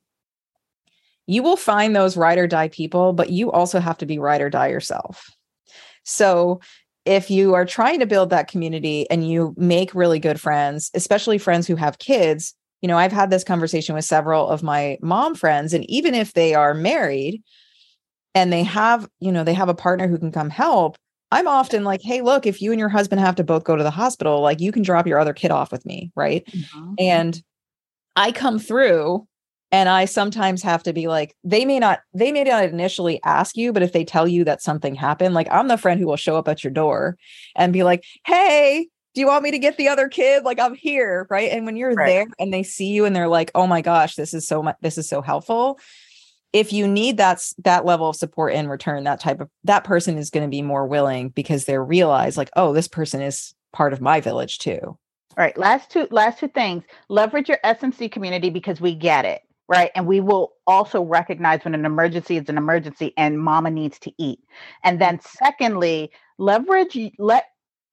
you 1.29 1.43
will 1.43 1.57
find 1.57 1.95
those 1.95 2.17
ride 2.17 2.39
or 2.39 2.47
die 2.47 2.69
people, 2.69 3.13
but 3.13 3.29
you 3.29 3.51
also 3.51 3.79
have 3.79 3.99
to 3.99 4.05
be 4.07 4.17
ride 4.17 4.41
or 4.41 4.49
die 4.49 4.69
yourself. 4.69 5.29
So 6.03 6.59
if 7.05 7.29
you 7.29 7.53
are 7.53 7.65
trying 7.65 7.99
to 7.99 8.07
build 8.07 8.31
that 8.31 8.47
community 8.47 9.07
and 9.11 9.29
you 9.29 9.53
make 9.55 9.93
really 9.93 10.17
good 10.17 10.41
friends, 10.41 10.89
especially 10.95 11.37
friends 11.37 11.67
who 11.67 11.75
have 11.75 11.99
kids, 11.99 12.55
you 12.81 12.87
know, 12.87 12.97
I've 12.97 13.11
had 13.11 13.29
this 13.29 13.43
conversation 13.43 13.93
with 13.93 14.05
several 14.05 14.49
of 14.49 14.63
my 14.63 14.97
mom 15.03 15.35
friends, 15.35 15.71
and 15.71 15.87
even 15.87 16.15
if 16.15 16.33
they 16.33 16.55
are 16.55 16.73
married 16.73 17.43
and 18.33 18.51
they 18.51 18.63
have, 18.63 19.07
you 19.19 19.31
know, 19.31 19.43
they 19.43 19.53
have 19.53 19.69
a 19.69 19.75
partner 19.75 20.07
who 20.07 20.17
can 20.17 20.31
come 20.31 20.49
help, 20.49 20.97
I'm 21.31 21.47
often 21.47 21.83
like, 21.83 22.01
hey, 22.01 22.21
look, 22.21 22.47
if 22.47 22.59
you 22.59 22.71
and 22.71 22.79
your 22.79 22.89
husband 22.89 23.21
have 23.21 23.35
to 23.35 23.43
both 23.43 23.65
go 23.65 23.75
to 23.75 23.83
the 23.83 23.91
hospital, 23.91 24.41
like 24.41 24.59
you 24.59 24.71
can 24.71 24.81
drop 24.81 25.05
your 25.05 25.19
other 25.19 25.33
kid 25.33 25.51
off 25.51 25.71
with 25.71 25.85
me, 25.85 26.11
right? 26.15 26.43
Mm-hmm. 26.47 26.93
And 26.97 27.43
I 28.15 28.31
come 28.31 28.57
through 28.57 29.27
and 29.71 29.87
I 29.87 30.05
sometimes 30.05 30.63
have 30.63 30.83
to 30.83 30.93
be 30.93 31.07
like, 31.07 31.35
they 31.43 31.65
may 31.65 31.79
not, 31.79 31.99
they 32.13 32.31
may 32.31 32.43
not 32.43 32.63
initially 32.63 33.21
ask 33.23 33.55
you, 33.55 33.71
but 33.71 33.83
if 33.83 33.93
they 33.93 34.03
tell 34.03 34.27
you 34.27 34.43
that 34.45 34.61
something 34.61 34.95
happened, 34.95 35.35
like 35.35 35.47
I'm 35.51 35.67
the 35.67 35.77
friend 35.77 35.99
who 35.99 36.07
will 36.07 36.15
show 36.15 36.37
up 36.37 36.47
at 36.47 36.63
your 36.63 36.71
door 36.71 37.17
and 37.55 37.73
be 37.73 37.83
like, 37.83 38.03
hey, 38.25 38.87
do 39.13 39.21
you 39.21 39.27
want 39.27 39.43
me 39.43 39.51
to 39.51 39.59
get 39.59 39.77
the 39.77 39.87
other 39.87 40.07
kid? 40.07 40.43
Like 40.43 40.59
I'm 40.59 40.75
here, 40.75 41.27
right? 41.29 41.51
And 41.51 41.65
when 41.65 41.75
you're 41.75 41.93
right. 41.93 42.07
there 42.07 42.27
and 42.39 42.53
they 42.53 42.63
see 42.63 42.87
you 42.87 43.05
and 43.05 43.15
they're 43.15 43.27
like, 43.27 43.51
oh 43.53 43.67
my 43.67 43.81
gosh, 43.81 44.15
this 44.15 44.33
is 44.33 44.47
so 44.47 44.63
much, 44.63 44.75
this 44.81 44.97
is 44.97 45.07
so 45.07 45.21
helpful 45.21 45.79
if 46.53 46.73
you 46.73 46.87
need 46.87 47.17
that 47.17 47.43
that 47.59 47.85
level 47.85 48.09
of 48.09 48.15
support 48.15 48.53
in 48.53 48.67
return 48.67 49.03
that 49.03 49.19
type 49.19 49.39
of 49.39 49.49
that 49.63 49.83
person 49.83 50.17
is 50.17 50.29
going 50.29 50.43
to 50.43 50.49
be 50.49 50.61
more 50.61 50.87
willing 50.87 51.29
because 51.29 51.65
they're 51.65 51.83
realize 51.83 52.37
like 52.37 52.49
oh 52.55 52.73
this 52.73 52.87
person 52.87 53.21
is 53.21 53.53
part 53.71 53.93
of 53.93 54.01
my 54.01 54.19
village 54.19 54.57
too 54.57 54.79
all 54.81 54.97
right 55.37 55.57
last 55.57 55.91
two 55.91 56.07
last 56.11 56.39
two 56.39 56.47
things 56.47 56.83
leverage 57.07 57.49
your 57.49 57.59
smc 57.63 58.11
community 58.11 58.49
because 58.49 58.81
we 58.81 58.95
get 58.95 59.25
it 59.25 59.41
right 59.69 59.91
and 59.95 60.05
we 60.07 60.19
will 60.19 60.53
also 60.67 61.01
recognize 61.01 61.63
when 61.63 61.75
an 61.75 61.85
emergency 61.85 62.37
is 62.37 62.49
an 62.49 62.57
emergency 62.57 63.13
and 63.17 63.39
mama 63.39 63.71
needs 63.71 63.99
to 63.99 64.11
eat 64.17 64.41
and 64.83 64.99
then 64.99 65.19
secondly 65.21 66.11
leverage 66.37 66.97
let 67.17 67.45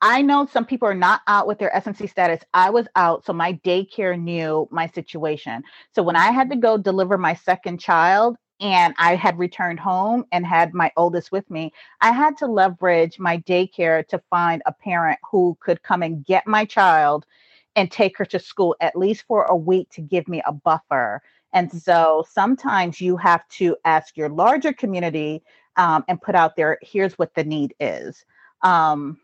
I 0.02 0.20
know 0.20 0.46
some 0.52 0.66
people 0.66 0.88
are 0.88 0.94
not 0.94 1.22
out 1.26 1.46
with 1.46 1.58
their 1.58 1.70
SMC 1.70 2.10
status. 2.10 2.44
I 2.52 2.68
was 2.68 2.86
out, 2.96 3.24
so 3.24 3.32
my 3.32 3.54
daycare 3.64 4.20
knew 4.20 4.68
my 4.70 4.88
situation. 4.88 5.62
So 5.94 6.02
when 6.02 6.16
I 6.16 6.32
had 6.32 6.50
to 6.50 6.56
go 6.56 6.76
deliver 6.76 7.16
my 7.16 7.34
second 7.34 7.80
child, 7.80 8.36
and 8.60 8.94
I 8.98 9.16
had 9.16 9.38
returned 9.38 9.80
home 9.80 10.24
and 10.32 10.46
had 10.46 10.72
my 10.72 10.90
oldest 10.96 11.30
with 11.30 11.48
me, 11.50 11.72
I 12.00 12.12
had 12.12 12.36
to 12.38 12.46
leverage 12.46 13.18
my 13.18 13.38
daycare 13.38 14.06
to 14.08 14.22
find 14.30 14.62
a 14.66 14.72
parent 14.72 15.18
who 15.30 15.56
could 15.60 15.82
come 15.82 16.02
and 16.02 16.24
get 16.24 16.46
my 16.46 16.64
child 16.64 17.26
and 17.74 17.90
take 17.90 18.16
her 18.16 18.24
to 18.24 18.38
school 18.38 18.74
at 18.80 18.96
least 18.96 19.24
for 19.28 19.44
a 19.44 19.56
week 19.56 19.90
to 19.90 20.00
give 20.00 20.26
me 20.28 20.42
a 20.46 20.52
buffer. 20.52 21.20
And 21.52 21.72
so 21.72 22.24
sometimes 22.30 23.00
you 23.00 23.16
have 23.16 23.46
to 23.48 23.76
ask 23.84 24.16
your 24.16 24.28
larger 24.28 24.72
community 24.72 25.42
um, 25.76 26.04
and 26.08 26.20
put 26.20 26.34
out 26.34 26.56
there, 26.56 26.78
here's 26.82 27.14
what 27.14 27.34
the 27.34 27.44
need 27.44 27.74
is. 27.80 28.24
Um, 28.62 29.18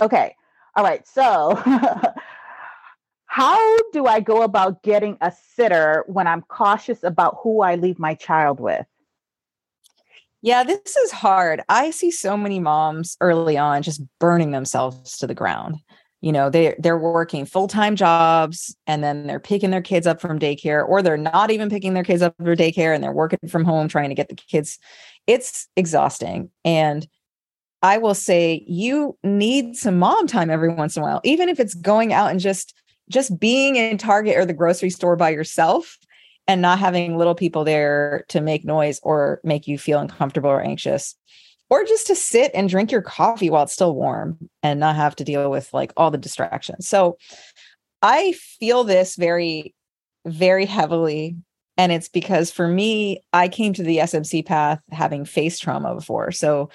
okay. 0.00 0.34
All 0.76 0.84
right. 0.84 1.06
So 1.06 1.62
how 3.26 3.78
do 3.92 4.06
I 4.06 4.20
go 4.20 4.42
about 4.42 4.82
getting 4.82 5.16
a 5.20 5.32
sitter 5.54 6.04
when 6.06 6.26
I'm 6.26 6.42
cautious 6.42 7.02
about 7.02 7.38
who 7.42 7.62
I 7.62 7.76
leave 7.76 7.98
my 7.98 8.14
child 8.14 8.60
with? 8.60 8.86
Yeah, 10.42 10.62
this 10.62 10.94
is 10.94 11.10
hard. 11.10 11.62
I 11.70 11.90
see 11.90 12.10
so 12.10 12.36
many 12.36 12.60
moms 12.60 13.16
early 13.22 13.56
on 13.56 13.82
just 13.82 14.02
burning 14.20 14.50
themselves 14.50 15.16
to 15.18 15.26
the 15.26 15.34
ground. 15.34 15.76
You 16.24 16.32
know, 16.32 16.48
they 16.48 16.74
they're 16.78 16.96
working 16.96 17.44
full-time 17.44 17.96
jobs 17.96 18.74
and 18.86 19.04
then 19.04 19.26
they're 19.26 19.38
picking 19.38 19.68
their 19.68 19.82
kids 19.82 20.06
up 20.06 20.22
from 20.22 20.38
daycare 20.38 20.88
or 20.88 21.02
they're 21.02 21.18
not 21.18 21.50
even 21.50 21.68
picking 21.68 21.92
their 21.92 22.02
kids 22.02 22.22
up 22.22 22.34
from 22.38 22.46
daycare 22.46 22.94
and 22.94 23.04
they're 23.04 23.12
working 23.12 23.46
from 23.46 23.62
home 23.62 23.88
trying 23.88 24.08
to 24.08 24.14
get 24.14 24.30
the 24.30 24.34
kids. 24.34 24.78
It's 25.26 25.68
exhausting. 25.76 26.48
And 26.64 27.06
I 27.82 27.98
will 27.98 28.14
say 28.14 28.64
you 28.66 29.18
need 29.22 29.76
some 29.76 29.98
mom 29.98 30.26
time 30.26 30.48
every 30.48 30.72
once 30.72 30.96
in 30.96 31.02
a 31.02 31.04
while, 31.04 31.20
even 31.24 31.50
if 31.50 31.60
it's 31.60 31.74
going 31.74 32.14
out 32.14 32.30
and 32.30 32.40
just 32.40 32.74
just 33.10 33.38
being 33.38 33.76
in 33.76 33.98
Target 33.98 34.38
or 34.38 34.46
the 34.46 34.54
grocery 34.54 34.88
store 34.88 35.16
by 35.16 35.28
yourself 35.28 35.98
and 36.46 36.62
not 36.62 36.78
having 36.78 37.18
little 37.18 37.34
people 37.34 37.64
there 37.64 38.24
to 38.28 38.40
make 38.40 38.64
noise 38.64 38.98
or 39.02 39.40
make 39.44 39.66
you 39.66 39.76
feel 39.76 39.98
uncomfortable 39.98 40.48
or 40.48 40.62
anxious 40.62 41.16
or 41.70 41.84
just 41.84 42.06
to 42.08 42.14
sit 42.14 42.50
and 42.54 42.68
drink 42.68 42.92
your 42.92 43.02
coffee 43.02 43.50
while 43.50 43.64
it's 43.64 43.72
still 43.72 43.94
warm 43.94 44.38
and 44.62 44.80
not 44.80 44.96
have 44.96 45.16
to 45.16 45.24
deal 45.24 45.50
with 45.50 45.72
like 45.72 45.92
all 45.96 46.10
the 46.10 46.18
distractions. 46.18 46.88
So 46.88 47.16
I 48.02 48.32
feel 48.32 48.84
this 48.84 49.16
very 49.16 49.74
very 50.26 50.64
heavily 50.64 51.36
and 51.76 51.92
it's 51.92 52.08
because 52.08 52.50
for 52.50 52.66
me 52.66 53.22
I 53.32 53.48
came 53.48 53.72
to 53.74 53.82
the 53.82 53.98
SMC 53.98 54.44
path 54.46 54.80
having 54.90 55.24
face 55.24 55.58
trauma 55.58 55.94
before. 55.94 56.32
So 56.32 56.70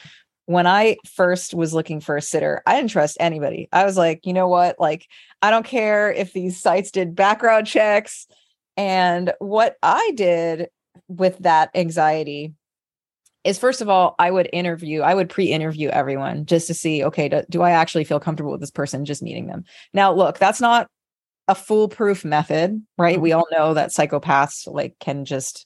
when 0.50 0.66
I 0.66 0.98
first 1.06 1.54
was 1.54 1.76
looking 1.76 2.00
for 2.00 2.18
a 2.18 2.24
sitter, 2.24 2.64
I 2.66 2.76
didn't 2.76 2.90
trust 2.90 3.18
anybody. 3.20 3.70
I 3.72 3.86
was 3.86 3.98
like, 3.98 4.26
you 4.26 4.34
know 4.34 4.48
what? 4.48 4.80
Like, 4.80 5.06
I 5.44 5.52
don't 5.52 5.66
care 5.66 6.12
if 6.12 6.34
these 6.34 6.60
sites 6.60 6.90
did 6.90 7.16
background 7.16 7.68
checks. 7.68 8.26
And 8.76 9.32
what 9.38 9.78
I 9.84 10.12
did 10.16 10.70
with 11.08 11.38
that 11.40 11.70
anxiety 11.76 12.56
is 13.44 13.58
first 13.58 13.82
of 13.82 13.90
all, 13.90 14.16
I 14.20 14.32
would 14.32 14.50
interview, 14.52 15.02
I 15.02 15.14
would 15.14 15.30
pre 15.30 15.46
interview 15.46 15.90
everyone 15.90 16.46
just 16.46 16.68
to 16.68 16.74
see, 16.74 17.04
okay, 17.04 17.30
do, 17.30 17.44
do 17.50 17.62
I 17.62 17.72
actually 17.72 18.04
feel 18.04 18.20
comfortable 18.20 18.52
with 18.52 18.62
this 18.62 18.72
person 18.72 19.06
just 19.06 19.24
meeting 19.24 19.48
them? 19.48 19.64
Now, 19.94 20.14
look, 20.14 20.38
that's 20.38 20.62
not 20.62 20.88
a 21.48 21.56
foolproof 21.56 22.26
method, 22.26 22.82
right? 22.98 23.16
Mm-hmm. 23.16 23.24
We 23.24 23.32
all 23.32 23.48
know 23.52 23.74
that 23.74 23.92
psychopaths 23.92 24.72
like 24.72 24.96
can 25.00 25.26
just 25.26 25.66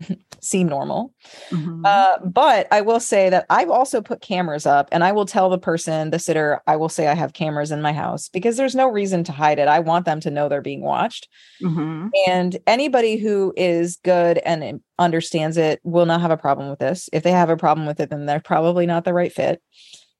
seem 0.40 0.68
normal. 0.68 1.12
Mm-hmm. 1.50 1.84
Uh, 1.84 2.18
but 2.24 2.66
I 2.70 2.80
will 2.80 3.00
say 3.00 3.30
that 3.30 3.46
I've 3.50 3.70
also 3.70 4.00
put 4.00 4.20
cameras 4.20 4.66
up 4.66 4.88
and 4.92 5.02
I 5.02 5.12
will 5.12 5.26
tell 5.26 5.48
the 5.48 5.58
person, 5.58 6.10
the 6.10 6.18
sitter, 6.18 6.60
I 6.66 6.76
will 6.76 6.88
say 6.88 7.08
I 7.08 7.14
have 7.14 7.32
cameras 7.32 7.70
in 7.70 7.82
my 7.82 7.92
house 7.92 8.28
because 8.28 8.56
there's 8.56 8.74
no 8.74 8.88
reason 8.88 9.24
to 9.24 9.32
hide 9.32 9.58
it. 9.58 9.68
I 9.68 9.80
want 9.80 10.04
them 10.04 10.20
to 10.20 10.30
know 10.30 10.48
they're 10.48 10.60
being 10.60 10.82
watched. 10.82 11.28
Mm-hmm. 11.62 12.08
And 12.26 12.56
anybody 12.66 13.16
who 13.16 13.52
is 13.56 13.96
good 14.04 14.38
and 14.38 14.80
understands 14.98 15.56
it 15.56 15.80
will 15.82 16.06
not 16.06 16.20
have 16.20 16.30
a 16.30 16.36
problem 16.36 16.68
with 16.68 16.78
this. 16.78 17.08
If 17.12 17.22
they 17.22 17.32
have 17.32 17.50
a 17.50 17.56
problem 17.56 17.86
with 17.86 18.00
it, 18.00 18.10
then 18.10 18.26
they're 18.26 18.40
probably 18.40 18.86
not 18.86 19.04
the 19.04 19.14
right 19.14 19.32
fit. 19.32 19.62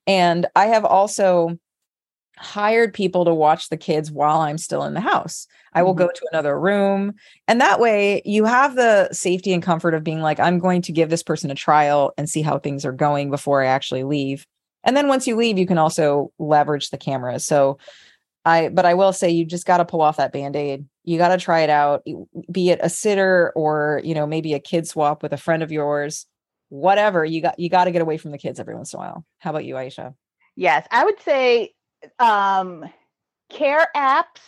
And 0.06 0.46
I 0.54 0.66
have 0.66 0.84
also 0.84 1.58
hired 2.36 2.92
people 2.92 3.24
to 3.24 3.34
watch 3.34 3.68
the 3.68 3.76
kids 3.76 4.10
while 4.10 4.40
I'm 4.40 4.58
still 4.58 4.84
in 4.84 4.94
the 4.94 5.00
house. 5.00 5.46
I 5.72 5.82
will 5.82 5.94
go 5.94 6.06
mm-hmm. 6.06 6.14
to 6.14 6.28
another 6.32 6.58
room. 6.58 7.14
And 7.46 7.60
that 7.60 7.80
way 7.80 8.22
you 8.24 8.44
have 8.44 8.74
the 8.74 9.08
safety 9.12 9.52
and 9.52 9.62
comfort 9.62 9.94
of 9.94 10.04
being 10.04 10.20
like, 10.20 10.40
I'm 10.40 10.58
going 10.58 10.82
to 10.82 10.92
give 10.92 11.10
this 11.10 11.22
person 11.22 11.50
a 11.50 11.54
trial 11.54 12.12
and 12.16 12.28
see 12.28 12.42
how 12.42 12.58
things 12.58 12.84
are 12.84 12.92
going 12.92 13.30
before 13.30 13.62
I 13.62 13.66
actually 13.66 14.04
leave. 14.04 14.46
And 14.82 14.96
then 14.96 15.08
once 15.08 15.26
you 15.26 15.36
leave, 15.36 15.58
you 15.58 15.66
can 15.66 15.78
also 15.78 16.32
leverage 16.38 16.90
the 16.90 16.98
cameras. 16.98 17.46
So 17.46 17.78
I, 18.44 18.68
but 18.68 18.84
I 18.84 18.94
will 18.94 19.12
say 19.12 19.30
you 19.30 19.44
just 19.44 19.66
got 19.66 19.78
to 19.78 19.84
pull 19.84 20.02
off 20.02 20.18
that 20.18 20.32
band 20.32 20.54
aid. 20.56 20.86
You 21.04 21.18
got 21.18 21.28
to 21.28 21.38
try 21.38 21.60
it 21.60 21.70
out, 21.70 22.04
be 22.50 22.70
it 22.70 22.80
a 22.82 22.90
sitter 22.90 23.52
or, 23.56 24.00
you 24.04 24.14
know, 24.14 24.26
maybe 24.26 24.54
a 24.54 24.60
kid 24.60 24.86
swap 24.86 25.22
with 25.22 25.32
a 25.32 25.38
friend 25.38 25.62
of 25.62 25.72
yours, 25.72 26.26
whatever. 26.68 27.24
You 27.24 27.40
got, 27.40 27.58
you 27.58 27.70
got 27.70 27.84
to 27.84 27.90
get 27.90 28.02
away 28.02 28.18
from 28.18 28.32
the 28.32 28.38
kids 28.38 28.60
every 28.60 28.74
once 28.74 28.92
in 28.92 28.98
a 28.98 29.00
while. 29.00 29.24
How 29.38 29.50
about 29.50 29.64
you, 29.64 29.74
Aisha? 29.76 30.14
Yes, 30.56 30.86
I 30.90 31.04
would 31.04 31.20
say 31.22 31.72
um, 32.18 32.84
care 33.50 33.88
apps, 33.96 34.40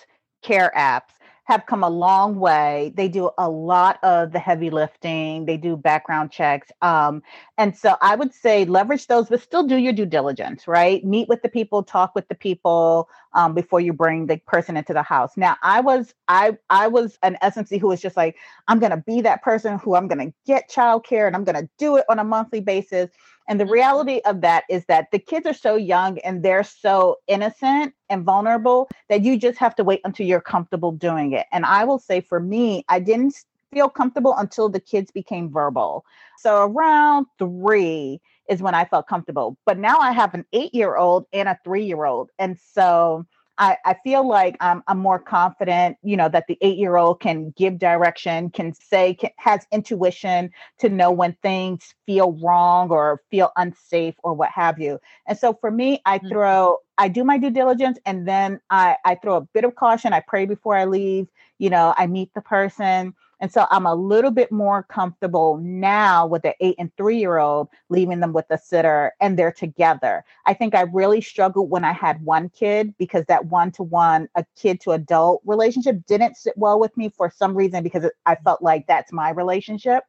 care 0.43 0.73
apps 0.77 1.13
have 1.47 1.65
come 1.67 1.85
a 1.85 1.89
long 1.89 2.41
way. 2.41 2.93
They 2.97 3.07
do 3.07 3.31
a 3.39 3.49
lot 3.49 4.03
of 4.03 4.33
the 4.33 4.39
heavy 4.41 4.69
lifting, 4.69 5.47
they 5.47 5.57
do 5.57 5.77
background 5.77 6.33
checks. 6.33 6.73
Um, 6.83 7.23
and 7.57 7.77
so 7.77 7.97
I 8.03 8.17
would 8.17 8.35
say 8.35 8.65
leverage 8.65 9.07
those, 9.07 9.29
but 9.29 9.41
still 9.41 9.65
do 9.65 9.77
your 9.77 9.93
due 9.93 10.07
diligence, 10.07 10.67
right? 10.67 11.05
Meet 11.05 11.29
with 11.29 11.43
the 11.43 11.49
people, 11.49 11.85
talk 11.85 12.17
with 12.17 12.27
the 12.27 12.35
people 12.35 13.09
um, 13.33 13.55
before 13.55 13.79
you 13.79 13.93
bring 13.93 14.27
the 14.27 14.39
person 14.39 14.77
into 14.77 14.93
the 14.93 15.05
house. 15.05 15.37
Now, 15.37 15.57
I 15.63 15.81
was 15.81 16.15
I 16.27 16.59
I 16.69 16.89
was 16.89 17.17
an 17.23 17.39
SMC 17.41 17.81
who 17.81 17.89
was 17.89 18.01
just 18.01 18.17
like, 18.17 18.37
I'm 18.67 18.81
gonna 18.81 19.05
be 19.07 19.21
that 19.21 19.43
person 19.43 19.79
who 19.79 19.95
I'm 19.95 20.09
gonna 20.09 20.33
get 20.47 20.69
childcare 20.69 21.29
and 21.29 21.37
I'm 21.37 21.45
gonna 21.45 21.69
do 21.79 21.97
it 21.97 22.07
on 22.09 22.19
a 22.19 22.25
monthly 22.25 22.61
basis. 22.61 23.09
And 23.49 23.61
the 23.61 23.65
mm-hmm. 23.65 23.73
reality 23.73 24.21
of 24.25 24.41
that 24.41 24.65
is 24.69 24.85
that 24.87 25.11
the 25.13 25.19
kids 25.19 25.47
are 25.47 25.55
so 25.55 25.77
young 25.77 26.19
and 26.19 26.43
they're 26.43 26.65
so 26.65 27.17
innocent 27.27 27.95
and 28.11 28.25
vulnerable 28.25 28.89
that 29.09 29.23
you 29.23 29.39
just 29.39 29.59
have 29.59 29.75
to 29.77 29.85
wait 29.85 30.01
until 30.05 30.27
you're 30.27 30.41
comfortable 30.41 30.93
doing 30.93 31.33
it. 31.33 31.47
And 31.53 31.65
I 31.65 31.85
will 31.85 31.99
say 31.99 32.21
for 32.21 32.41
me, 32.41 32.85
I 32.89 32.99
didn't 33.01 33.35
feel 33.73 33.89
comfortable 33.89 34.35
until 34.37 34.69
the 34.69 34.81
kids 34.81 35.11
became 35.11 35.51
verbal. 35.51 36.05
So 36.39 36.63
around 36.63 37.27
three 37.39 38.21
is 38.49 38.63
when 38.63 38.75
I 38.75 38.85
felt 38.85 39.09
comfortable. 39.09 39.57
But 39.67 39.79
now 39.79 39.99
I 39.99 40.13
have 40.13 40.35
an 40.35 40.45
eight 40.53 40.75
year 40.75 40.97
old 40.97 41.27
and 41.33 41.49
a 41.49 41.59
three 41.65 41.85
year 41.85 42.05
old. 42.05 42.31
And 42.39 42.59
so 42.59 43.27
I, 43.59 43.79
I 43.85 43.97
feel 44.05 44.27
like 44.27 44.57
I'm, 44.61 44.83
I'm 44.87 44.99
more 44.99 45.19
confident, 45.19 45.97
you 46.03 46.17
know, 46.17 46.29
that 46.29 46.47
the 46.47 46.59
eight 46.61 46.77
year 46.77 46.97
old 46.97 47.21
can 47.21 47.55
give 47.57 47.79
direction, 47.79 48.51
can 48.51 48.75
say, 48.75 49.15
can, 49.15 49.31
has 49.39 49.67
intuition 49.73 50.51
to 50.79 50.89
know 50.89 51.11
when 51.11 51.33
things 51.43 51.95
feel 52.05 52.33
wrong 52.43 52.91
or 52.91 53.23
feel 53.31 53.53
unsafe 53.57 54.15
or 54.23 54.35
what 54.35 54.51
have 54.51 54.79
you. 54.79 54.99
And 55.27 55.39
so 55.39 55.55
for 55.55 55.71
me, 55.71 56.03
I 56.05 56.19
mm-hmm. 56.19 56.29
throw, 56.29 56.79
I 56.99 57.09
do 57.09 57.25
my 57.25 57.39
due 57.39 57.51
diligence 57.51 57.99
and 58.05 58.29
then 58.29 58.61
I, 58.69 58.97
I 59.05 59.15
throw 59.15 59.37
a 59.37 59.41
bit 59.41 59.65
of 59.65 59.75
caution. 59.75 60.13
I 60.13 60.21
pray 60.21 60.45
before 60.45 60.77
I 60.77 60.85
leave, 60.85 61.27
you 61.59 61.71
know, 61.71 61.95
I 61.97 62.07
meet 62.07 62.35
the 62.35 62.43
person 62.43 63.15
and 63.41 63.53
so 63.53 63.67
I'm 63.71 63.87
a 63.87 63.95
little 63.95 64.31
bit 64.31 64.51
more 64.51 64.83
comfortable 64.83 65.59
now 65.59 66.27
with 66.27 66.43
the 66.43 66.55
eight 66.61 66.77
and 66.79 66.95
three 66.97 67.19
year 67.19 67.39
old, 67.39 67.69
leaving 67.91 68.21
them 68.21 68.33
with 68.33 68.47
a 68.51 68.59
sitter 68.59 69.13
and 69.21 69.39
they're 69.39 69.53
together. 69.53 70.25
I 70.47 70.55
think 70.55 70.75
I 70.75 70.83
really 70.83 71.21
struggled 71.21 71.71
when 71.71 71.85
I 71.85 71.93
had 71.93 72.25
one 72.25 72.49
kid 72.49 72.95
because 72.99 73.25
that 73.27 73.47
one 73.47 73.73
to 73.73 73.83
one, 73.83 74.29
a 74.37 74.45
kid 74.57 74.81
to 74.83 74.93
adult 74.93 75.43
relationship 75.45 76.07
didn't 76.07 76.37
sit 76.37 76.55
well 76.57 76.81
with 76.81 76.97
me 76.97 77.11
for 77.11 77.31
some 77.31 77.55
reason 77.55 77.83
because 77.83 78.11
I 78.25 78.37
felt 78.37 78.63
like 78.63 78.87
that's 78.87 79.13
my 79.13 79.31
relationship. 79.31 80.05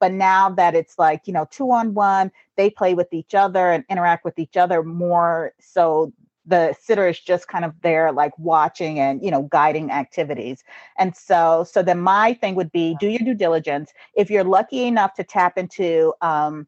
But 0.00 0.12
now 0.12 0.48
that 0.50 0.76
it's 0.76 0.96
like, 0.96 1.22
you 1.26 1.32
know, 1.32 1.48
two 1.50 1.72
on 1.72 1.94
one, 1.94 2.30
they 2.56 2.70
play 2.70 2.94
with 2.94 3.12
each 3.12 3.34
other 3.34 3.72
and 3.72 3.84
interact 3.88 4.24
with 4.24 4.38
each 4.38 4.56
other 4.56 4.84
more 4.84 5.52
so 5.58 6.12
the 6.48 6.74
sitter 6.80 7.06
is 7.06 7.20
just 7.20 7.46
kind 7.46 7.64
of 7.64 7.74
there 7.82 8.10
like 8.10 8.32
watching 8.38 8.98
and 8.98 9.22
you 9.22 9.30
know 9.30 9.42
guiding 9.42 9.90
activities. 9.90 10.64
And 10.98 11.16
so 11.16 11.64
so 11.70 11.82
then 11.82 12.00
my 12.00 12.34
thing 12.34 12.54
would 12.54 12.72
be 12.72 12.96
do 12.98 13.08
your 13.08 13.20
due 13.20 13.34
diligence. 13.34 13.92
If 14.16 14.30
you're 14.30 14.44
lucky 14.44 14.84
enough 14.84 15.14
to 15.14 15.24
tap 15.24 15.58
into 15.58 16.14
um, 16.20 16.66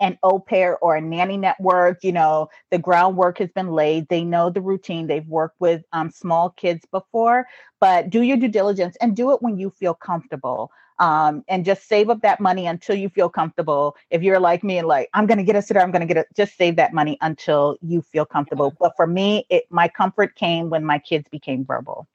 an 0.00 0.18
au 0.22 0.38
pair 0.38 0.76
or 0.78 0.96
a 0.96 1.00
nanny 1.00 1.36
network 1.36 2.02
you 2.02 2.12
know 2.12 2.48
the 2.70 2.78
groundwork 2.78 3.38
has 3.38 3.50
been 3.52 3.68
laid 3.68 4.08
they 4.08 4.24
know 4.24 4.50
the 4.50 4.60
routine 4.60 5.06
they've 5.06 5.28
worked 5.28 5.60
with 5.60 5.82
um, 5.92 6.10
small 6.10 6.50
kids 6.50 6.84
before 6.90 7.46
but 7.80 8.10
do 8.10 8.22
your 8.22 8.36
due 8.36 8.48
diligence 8.48 8.96
and 9.00 9.14
do 9.14 9.32
it 9.32 9.40
when 9.40 9.56
you 9.56 9.70
feel 9.70 9.94
comfortable 9.94 10.70
um, 10.98 11.44
and 11.48 11.64
just 11.64 11.88
save 11.88 12.10
up 12.10 12.22
that 12.22 12.40
money 12.40 12.66
until 12.66 12.96
you 12.96 13.08
feel 13.08 13.28
comfortable. 13.28 13.96
If 14.10 14.22
you're 14.22 14.40
like 14.40 14.62
me 14.62 14.78
and 14.78 14.88
like, 14.88 15.08
I'm 15.14 15.26
going 15.26 15.38
to 15.38 15.44
get 15.44 15.56
a 15.56 15.62
sitter, 15.62 15.80
I'm 15.80 15.90
going 15.90 16.00
to 16.00 16.06
get 16.06 16.16
it, 16.16 16.26
just 16.36 16.56
save 16.56 16.76
that 16.76 16.92
money 16.92 17.18
until 17.20 17.76
you 17.82 18.02
feel 18.02 18.24
comfortable. 18.24 18.74
But 18.78 18.92
for 18.96 19.06
me, 19.06 19.46
it, 19.50 19.64
my 19.70 19.88
comfort 19.88 20.34
came 20.36 20.70
when 20.70 20.84
my 20.84 20.98
kids 20.98 21.26
became 21.30 21.64
verbal. 21.64 22.06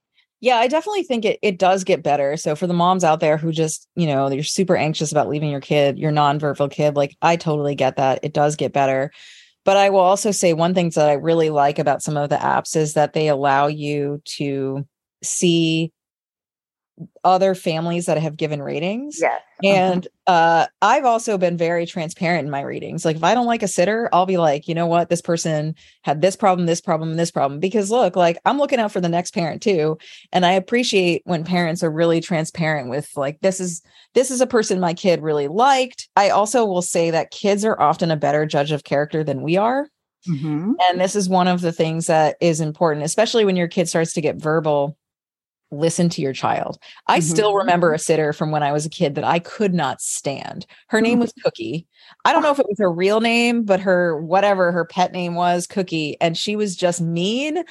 Yeah, 0.42 0.56
I 0.56 0.68
definitely 0.68 1.04
think 1.04 1.26
it 1.26 1.38
it 1.42 1.60
does 1.60 1.84
get 1.84 2.02
better. 2.02 2.38
So 2.38 2.56
for 2.56 2.66
the 2.66 2.74
moms 2.74 3.04
out 3.04 3.20
there 3.20 3.36
who 3.36 3.52
just, 3.52 3.90
you 3.96 4.08
know, 4.08 4.30
you're 4.30 4.44
super 4.44 4.78
anxious 4.78 5.12
about 5.12 5.28
leaving 5.28 5.50
your 5.50 5.60
kid, 5.60 6.00
your 6.00 6.12
non-verbal 6.12 6.70
kid, 6.70 6.96
like 6.96 7.18
I 7.22 7.36
totally 7.36 7.76
get 7.76 7.98
that. 7.98 8.20
It 8.24 8.34
does 8.34 8.56
get 8.56 8.72
better. 8.72 9.12
But 9.66 9.76
I 9.76 9.90
will 9.90 10.00
also 10.00 10.32
say 10.32 10.54
one 10.54 10.74
thing 10.74 10.92
that 10.92 11.10
I 11.10 11.14
really 11.14 11.50
like 11.50 11.78
about 11.78 12.02
some 12.02 12.16
of 12.16 12.30
the 12.30 12.38
apps 12.38 12.78
is 12.78 12.94
that 12.94 13.12
they 13.12 13.28
allow 13.28 13.68
you 13.68 14.22
to 14.38 14.88
see 15.22 15.92
other 17.24 17.56
families 17.56 18.06
that 18.06 18.18
have 18.18 18.38
given 18.38 18.62
ratings. 18.62 19.20
Yes. 19.22 19.42
Uh-huh. 19.64 19.74
And 19.74 20.08
uh, 20.28 20.68
I've 20.82 21.06
also 21.06 21.38
been 21.38 21.58
very 21.58 21.86
transparent 21.86 22.46
in 22.46 22.52
my 22.52 22.62
readings. 22.62 23.04
Like 23.04 23.18
if 23.18 23.24
I 23.24 23.34
don't 23.34 23.46
like 23.46 23.64
a 23.64 23.68
sitter, 23.68 24.10
I'll 24.14 24.26
be 24.26 24.38
like, 24.38 24.68
you 24.68 24.76
know 24.76 24.88
what, 24.88 25.10
this 25.10 25.22
person 25.22 25.76
had 26.04 26.22
this 26.22 26.36
problem, 26.36 26.66
this 26.66 26.82
problem, 26.82 27.12
and 27.12 27.20
this 27.20 27.32
problem. 27.32 27.60
Because 27.60 27.92
look, 27.92 28.16
like 28.16 28.38
I'm 28.46 28.58
looking 28.58 28.80
out 28.80 28.92
for 28.92 29.02
the 29.02 29.10
next 29.10 29.34
parent 29.34 29.62
too. 29.62 29.98
And 30.32 30.46
I 30.46 30.54
appreciate 30.54 31.22
when 31.26 31.44
parents 31.44 31.84
are 31.84 31.92
really 31.92 32.22
transparent 32.22 32.90
with 32.90 33.10
like 33.16 33.40
this 33.42 33.60
is 33.60 33.82
this 34.14 34.32
is 34.32 34.42
a 34.42 34.48
person 34.48 34.80
my 34.80 34.94
kid 34.94 35.22
really 35.22 35.48
liked. 35.48 36.10
I 36.16 36.30
also 36.30 36.66
will 36.66 36.82
say 36.82 37.12
that 37.12 37.32
kids 37.32 37.66
are 37.66 37.80
often 37.80 38.12
a 38.12 38.18
better 38.18 38.46
judge 38.46 38.72
of 38.72 38.84
character 38.84 39.24
than 39.24 39.42
we 39.42 39.58
are. 39.58 39.88
Mm-hmm. 40.28 40.74
And 40.90 41.00
this 41.00 41.16
is 41.16 41.30
one 41.30 41.48
of 41.48 41.62
the 41.62 41.72
things 41.72 42.08
that 42.08 42.36
is 42.42 42.60
important, 42.60 43.06
especially 43.06 43.46
when 43.46 43.56
your 43.56 43.68
kid 43.68 43.88
starts 43.88 44.14
to 44.14 44.22
get 44.22 44.36
verbal 44.36 44.98
listen 45.72 46.10
to 46.10 46.22
your 46.22 46.34
child. 46.34 46.78
I 47.08 47.20
mm-hmm. 47.20 47.30
still 47.30 47.56
remember 47.56 47.94
a 47.94 48.00
sitter 48.00 48.34
from 48.34 48.52
when 48.52 48.64
I 48.64 48.72
was 48.72 48.86
a 48.86 48.90
kid 48.90 49.16
that 49.16 49.24
I 49.24 49.40
could 49.40 49.74
not 49.74 50.02
stand. 50.02 50.66
Her 50.88 51.02
name 51.02 51.20
was 51.20 51.34
Cookie. 51.44 51.88
I 52.26 52.34
don't 52.34 52.44
know 52.44 52.52
if 52.52 52.60
it 52.60 52.68
was 52.68 52.80
her 52.80 52.92
real 52.92 53.22
name, 53.22 53.64
but 53.64 53.80
her 53.80 54.22
whatever 54.22 54.72
her 54.72 54.86
pet 54.86 55.12
name 55.12 55.36
was, 55.36 55.68
Cookie. 55.68 56.18
And 56.20 56.38
she 56.38 56.56
was 56.56 56.76
just 56.76 57.02
mean. 57.02 57.64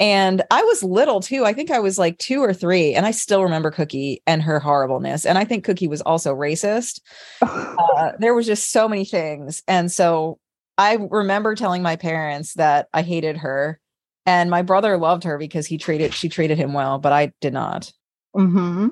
And 0.00 0.42
I 0.50 0.62
was 0.62 0.84
little 0.84 1.20
too. 1.20 1.44
I 1.44 1.52
think 1.52 1.70
I 1.70 1.80
was 1.80 1.98
like 1.98 2.18
two 2.18 2.40
or 2.40 2.54
three. 2.54 2.94
And 2.94 3.04
I 3.04 3.10
still 3.10 3.42
remember 3.42 3.70
Cookie 3.70 4.22
and 4.26 4.42
her 4.42 4.60
horribleness. 4.60 5.26
And 5.26 5.38
I 5.38 5.44
think 5.44 5.64
Cookie 5.64 5.88
was 5.88 6.02
also 6.02 6.34
racist. 6.34 7.00
uh, 7.42 8.12
there 8.18 8.34
was 8.34 8.46
just 8.46 8.70
so 8.70 8.88
many 8.88 9.04
things. 9.04 9.62
And 9.66 9.90
so 9.90 10.38
I 10.76 10.94
remember 11.10 11.56
telling 11.56 11.82
my 11.82 11.96
parents 11.96 12.54
that 12.54 12.88
I 12.94 13.02
hated 13.02 13.38
her 13.38 13.80
and 14.28 14.50
my 14.50 14.60
brother 14.60 14.98
loved 14.98 15.24
her 15.24 15.38
because 15.38 15.66
he 15.66 15.78
treated 15.78 16.12
she 16.12 16.28
treated 16.28 16.58
him 16.58 16.74
well, 16.74 16.98
but 16.98 17.12
I 17.12 17.32
did 17.40 17.54
not. 17.54 17.90
Mm-hmm. 18.36 18.88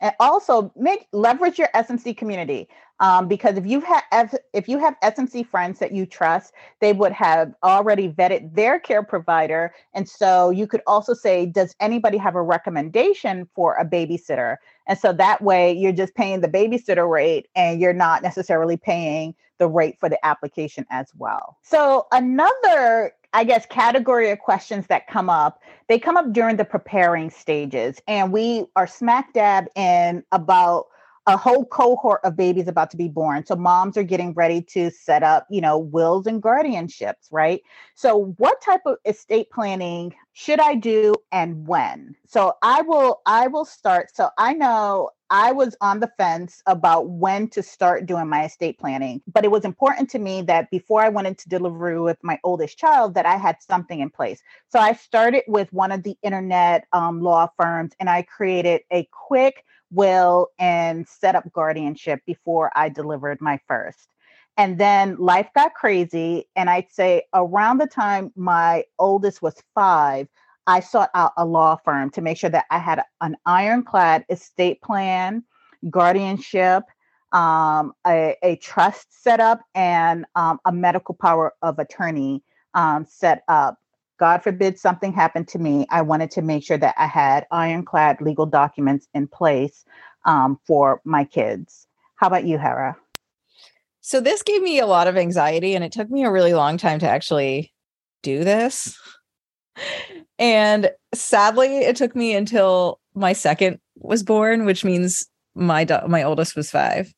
And 0.00 0.14
also 0.18 0.72
make 0.76 1.06
leverage 1.12 1.56
your 1.56 1.68
SMC 1.72 2.16
community. 2.16 2.68
Um, 2.98 3.28
because 3.28 3.56
if 3.56 3.64
you 3.64 3.80
have 3.80 4.34
if 4.52 4.68
you 4.68 4.78
have 4.78 4.96
SMC 5.04 5.46
friends 5.46 5.78
that 5.78 5.92
you 5.92 6.04
trust, 6.04 6.52
they 6.80 6.92
would 6.92 7.12
have 7.12 7.54
already 7.62 8.08
vetted 8.08 8.54
their 8.54 8.80
care 8.80 9.04
provider, 9.04 9.72
and 9.94 10.08
so 10.08 10.50
you 10.50 10.66
could 10.66 10.82
also 10.86 11.14
say, 11.14 11.46
"Does 11.46 11.74
anybody 11.80 12.18
have 12.18 12.34
a 12.34 12.42
recommendation 12.42 13.48
for 13.54 13.74
a 13.74 13.84
babysitter?" 13.84 14.56
And 14.88 14.98
so 14.98 15.12
that 15.12 15.42
way, 15.42 15.72
you're 15.72 15.92
just 15.92 16.14
paying 16.14 16.40
the 16.40 16.48
babysitter 16.48 17.08
rate, 17.08 17.48
and 17.54 17.80
you're 17.80 17.92
not 17.92 18.22
necessarily 18.22 18.76
paying 18.76 19.34
the 19.58 19.68
rate 19.68 19.96
for 19.98 20.08
the 20.08 20.24
application 20.26 20.86
as 20.90 21.12
well. 21.16 21.56
So 21.62 22.06
another 22.12 23.12
I 23.32 23.44
guess, 23.44 23.66
category 23.66 24.30
of 24.30 24.38
questions 24.38 24.86
that 24.88 25.06
come 25.06 25.30
up, 25.30 25.60
they 25.88 25.98
come 25.98 26.16
up 26.16 26.32
during 26.32 26.56
the 26.56 26.64
preparing 26.64 27.30
stages. 27.30 28.00
And 28.06 28.32
we 28.32 28.66
are 28.76 28.86
smack 28.86 29.32
dab 29.32 29.66
in 29.74 30.22
about 30.32 30.86
a 31.26 31.36
whole 31.36 31.64
cohort 31.64 32.20
of 32.24 32.36
babies 32.36 32.66
about 32.66 32.90
to 32.90 32.96
be 32.96 33.08
born. 33.08 33.46
So 33.46 33.54
moms 33.54 33.96
are 33.96 34.02
getting 34.02 34.34
ready 34.34 34.60
to 34.62 34.90
set 34.90 35.22
up, 35.22 35.46
you 35.50 35.60
know, 35.60 35.78
wills 35.78 36.26
and 36.26 36.42
guardianships, 36.42 37.28
right? 37.30 37.62
So 37.94 38.34
what 38.38 38.60
type 38.60 38.80
of 38.86 38.96
estate 39.04 39.48
planning 39.50 40.14
should 40.32 40.58
I 40.58 40.74
do 40.74 41.14
and 41.30 41.66
when? 41.66 42.16
So 42.26 42.54
I 42.62 42.82
will 42.82 43.22
I 43.24 43.46
will 43.46 43.64
start. 43.64 44.14
So 44.14 44.30
I 44.36 44.52
know 44.52 45.10
I 45.32 45.50
was 45.50 45.74
on 45.80 46.00
the 46.00 46.12
fence 46.18 46.62
about 46.66 47.08
when 47.08 47.48
to 47.48 47.62
start 47.62 48.04
doing 48.04 48.28
my 48.28 48.44
estate 48.44 48.78
planning, 48.78 49.22
but 49.26 49.46
it 49.46 49.50
was 49.50 49.64
important 49.64 50.10
to 50.10 50.18
me 50.18 50.42
that 50.42 50.70
before 50.70 51.00
I 51.00 51.08
went 51.08 51.26
into 51.26 51.48
delivery 51.48 51.98
with 51.98 52.18
my 52.22 52.38
oldest 52.44 52.76
child, 52.76 53.14
that 53.14 53.24
I 53.24 53.36
had 53.36 53.56
something 53.62 54.00
in 54.00 54.10
place. 54.10 54.42
So 54.68 54.78
I 54.78 54.92
started 54.92 55.44
with 55.48 55.72
one 55.72 55.90
of 55.90 56.02
the 56.02 56.18
internet 56.22 56.84
um, 56.92 57.22
law 57.22 57.48
firms, 57.58 57.92
and 57.98 58.10
I 58.10 58.22
created 58.22 58.82
a 58.92 59.08
quick 59.10 59.64
will 59.90 60.48
and 60.58 61.08
set 61.08 61.34
up 61.34 61.50
guardianship 61.50 62.20
before 62.26 62.70
I 62.76 62.90
delivered 62.90 63.40
my 63.40 63.58
first. 63.66 64.10
And 64.58 64.76
then 64.76 65.16
life 65.16 65.48
got 65.54 65.72
crazy, 65.72 66.46
and 66.56 66.68
I'd 66.68 66.92
say 66.92 67.22
around 67.32 67.78
the 67.78 67.86
time 67.86 68.32
my 68.36 68.84
oldest 68.98 69.40
was 69.40 69.54
five, 69.74 70.28
I 70.66 70.80
sought 70.80 71.10
out 71.14 71.32
a 71.36 71.44
law 71.44 71.76
firm 71.76 72.10
to 72.10 72.20
make 72.20 72.38
sure 72.38 72.50
that 72.50 72.66
I 72.70 72.78
had 72.78 73.02
an 73.20 73.36
ironclad 73.46 74.24
estate 74.30 74.80
plan, 74.82 75.44
guardianship, 75.90 76.84
um, 77.32 77.92
a, 78.06 78.36
a, 78.42 78.56
trust 78.56 79.22
set 79.22 79.40
up, 79.40 79.60
and 79.74 80.26
um, 80.34 80.60
a 80.64 80.72
medical 80.72 81.14
power 81.14 81.54
of 81.62 81.78
attorney 81.78 82.42
um, 82.74 83.06
set 83.08 83.42
up. 83.48 83.78
God 84.18 84.42
forbid 84.42 84.78
something 84.78 85.12
happened 85.12 85.48
to 85.48 85.58
me. 85.58 85.86
I 85.90 86.02
wanted 86.02 86.30
to 86.32 86.42
make 86.42 86.62
sure 86.62 86.76
that 86.78 86.94
I 86.98 87.06
had 87.06 87.46
ironclad 87.50 88.20
legal 88.20 88.46
documents 88.46 89.08
in 89.14 89.26
place 89.26 89.84
um, 90.26 90.60
for 90.66 91.00
my 91.04 91.24
kids. 91.24 91.86
How 92.16 92.26
about 92.28 92.44
you, 92.44 92.58
Hera? 92.58 92.96
So, 94.02 94.20
this 94.20 94.42
gave 94.42 94.62
me 94.62 94.78
a 94.78 94.86
lot 94.86 95.08
of 95.08 95.16
anxiety, 95.16 95.74
and 95.74 95.82
it 95.82 95.92
took 95.92 96.10
me 96.10 96.24
a 96.24 96.30
really 96.30 96.54
long 96.54 96.76
time 96.76 96.98
to 96.98 97.08
actually 97.08 97.72
do 98.22 98.44
this 98.44 98.96
and 100.38 100.90
sadly, 101.14 101.78
it 101.78 101.96
took 101.96 102.16
me 102.16 102.34
until 102.34 103.00
my 103.14 103.32
second 103.32 103.78
was 103.96 104.22
born, 104.22 104.64
which 104.64 104.84
means 104.84 105.26
my 105.54 105.84
do- 105.84 106.06
my 106.08 106.22
oldest 106.22 106.56
was 106.56 106.70
5 106.70 107.12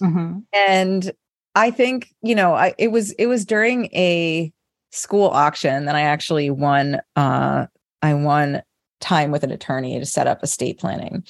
Mm-hmm. 0.00 0.38
And 0.56 1.12
I 1.54 1.70
think 1.70 2.08
you 2.22 2.34
know, 2.34 2.54
I 2.54 2.74
it 2.78 2.88
was 2.88 3.12
it 3.12 3.26
was 3.26 3.44
during 3.44 3.86
a 3.86 4.52
school 4.92 5.28
auction 5.28 5.84
that 5.84 5.94
I 5.94 6.02
actually 6.02 6.50
won. 6.50 7.00
Uh, 7.16 7.66
I 8.02 8.14
won 8.14 8.62
time 9.00 9.30
with 9.30 9.44
an 9.44 9.50
attorney 9.50 9.98
to 9.98 10.06
set 10.06 10.26
up 10.26 10.42
estate 10.42 10.78
planning, 10.78 11.22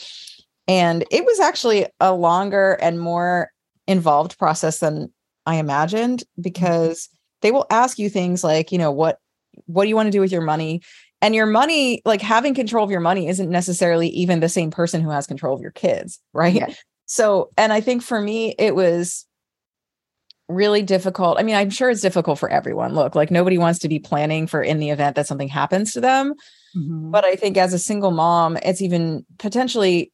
and 0.69 1.05
it 1.11 1.25
was 1.25 1.41
actually 1.41 1.87
a 1.99 2.15
longer 2.15 2.79
and 2.81 3.01
more 3.01 3.51
involved 3.89 4.39
process 4.39 4.79
than 4.79 5.13
I 5.47 5.57
imagined 5.57 6.23
because 6.41 7.09
they 7.43 7.51
will 7.51 7.67
ask 7.71 7.99
you 7.99 8.09
things 8.09 8.45
like, 8.45 8.71
you 8.71 8.79
know, 8.79 8.93
what 8.93 9.19
what 9.67 9.83
do 9.85 9.89
you 9.89 9.97
want 9.97 10.07
to 10.07 10.13
do 10.13 10.21
with 10.21 10.33
your 10.33 10.43
money? 10.43 10.81
And 11.23 11.35
your 11.35 11.47
money, 11.47 12.01
like 12.05 12.23
having 12.23 12.55
control 12.55 12.85
of 12.85 12.91
your 12.91 13.01
money, 13.01 13.29
isn't 13.29 13.51
necessarily 13.51 14.09
even 14.09 14.41
the 14.41 14.49
same 14.49 14.71
person 14.71 15.03
who 15.03 15.11
has 15.11 15.27
control 15.27 15.55
of 15.55 15.61
your 15.61 15.71
kids, 15.71 16.19
right? 16.33 16.55
Yes. 16.55 16.83
So, 17.07 17.51
and 17.57 17.73
I 17.73 17.81
think 17.81 18.03
for 18.03 18.21
me, 18.21 18.55
it 18.59 18.75
was 18.75 19.27
really 20.49 20.83
difficult. 20.83 21.39
I 21.39 21.43
mean, 21.43 21.55
I'm 21.55 21.71
sure 21.71 21.91
it's 21.91 22.01
difficult 22.01 22.39
for 22.39 22.49
everyone. 22.49 22.95
Look, 22.95 23.15
like 23.15 23.31
nobody 23.31 23.59
wants 23.59 23.79
to 23.81 23.89
be 23.89 23.99
planning 23.99 24.47
for 24.47 24.63
in 24.63 24.79
the 24.79 24.91
event 24.91 25.17
that 25.17 25.27
something 25.27 25.49
happens 25.49 25.93
to 25.93 26.01
them. 26.01 26.35
Mhm. 26.77 27.11
But 27.11 27.25
I 27.25 27.37
think 27.37 27.57
as 27.57 27.73
a 27.73 27.79
single 27.79 28.11
mom, 28.11 28.57
it's 28.63 28.83
even 28.83 29.25
potentially 29.39 30.13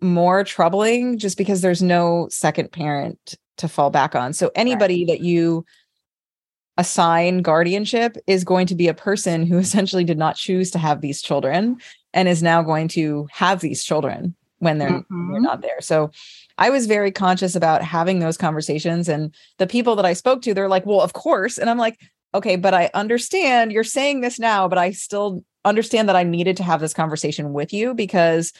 more 0.00 0.44
troubling 0.44 1.18
just 1.18 1.38
because 1.38 1.62
there's 1.62 1.82
no 1.82 2.28
second 2.30 2.72
parent 2.72 3.36
to 3.56 3.68
fall 3.68 3.90
back 3.90 4.14
on. 4.14 4.32
So 4.32 4.50
anybody 4.54 5.04
that 5.06 5.20
you 5.20 5.64
assign 6.76 7.42
guardianship 7.42 8.16
is 8.26 8.44
going 8.44 8.66
to 8.66 8.74
be 8.74 8.88
a 8.88 8.94
person 8.94 9.46
who 9.46 9.58
essentially 9.66 10.04
did 10.04 10.18
not 10.18 10.36
choose 10.36 10.70
to 10.72 10.78
have 10.78 11.00
these 11.00 11.22
children 11.22 11.76
and 12.12 12.28
is 12.28 12.42
now 12.42 12.62
going 12.62 12.88
to 12.88 13.26
have 13.32 13.60
these 13.60 13.84
children 13.84 14.34
when 14.58 14.78
they're, 14.78 14.90
they're 14.90 15.00
Mhm. 15.10 15.42
not 15.42 15.60
there. 15.62 15.80
So 15.80 16.10
I 16.58 16.70
was 16.70 16.86
very 16.86 17.10
conscious 17.10 17.54
about 17.56 17.82
having 17.82 18.20
those 18.20 18.36
conversations 18.36 19.08
and 19.08 19.34
the 19.58 19.66
people 19.66 19.96
that 19.96 20.06
I 20.06 20.12
spoke 20.12 20.42
to 20.42 20.54
they're 20.54 20.68
like, 20.68 20.86
"Well, 20.86 21.00
of 21.00 21.12
course." 21.12 21.58
And 21.58 21.68
I'm 21.68 21.78
like, 21.78 21.98
"Okay, 22.34 22.54
but 22.56 22.72
I 22.72 22.90
understand 22.94 23.72
you're 23.72 23.82
saying 23.84 24.20
this 24.20 24.38
now, 24.38 24.68
but 24.68 24.78
I 24.78 24.92
still 24.92 25.42
understand 25.64 26.08
that 26.08 26.16
I 26.16 26.22
needed 26.22 26.56
to 26.58 26.62
have 26.62 26.80
this 26.80 26.94
conversation 26.94 27.52
with 27.52 27.72
you 27.72 27.94
because 27.94 28.52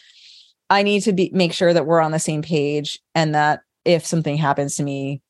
I 0.71 0.83
need 0.83 1.03
to 1.03 1.13
be 1.13 1.31
make 1.33 1.53
sure 1.53 1.73
that 1.73 1.87
we're 1.87 2.01
on 2.01 2.11
the 2.13 2.19
same 2.19 2.43
page 2.43 2.99
and 3.15 3.35
that 3.35 3.61
if 3.85 4.05
something 4.05 4.37
happens 4.37 4.77
to 4.77 4.83
me, 4.83 5.21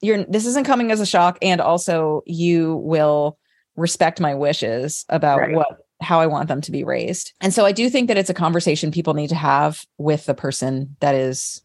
you're 0.00 0.24
this 0.24 0.46
isn't 0.46 0.66
coming 0.66 0.90
as 0.92 1.00
a 1.00 1.06
shock 1.06 1.38
and 1.42 1.60
also 1.60 2.22
you 2.26 2.76
will 2.76 3.38
respect 3.76 4.20
my 4.20 4.34
wishes 4.34 5.04
about 5.08 5.38
Right. 5.40 5.54
what 5.54 5.68
how 6.00 6.20
I 6.20 6.26
want 6.28 6.46
them 6.48 6.60
to 6.60 6.70
be 6.70 6.84
raised. 6.84 7.32
And 7.40 7.52
so 7.52 7.64
I 7.66 7.72
do 7.72 7.90
think 7.90 8.06
that 8.06 8.16
it's 8.16 8.30
a 8.30 8.34
conversation 8.34 8.92
people 8.92 9.14
need 9.14 9.28
to 9.30 9.34
have 9.34 9.84
with 9.98 10.26
the 10.26 10.34
person 10.34 10.96
that 11.00 11.14
is 11.16 11.60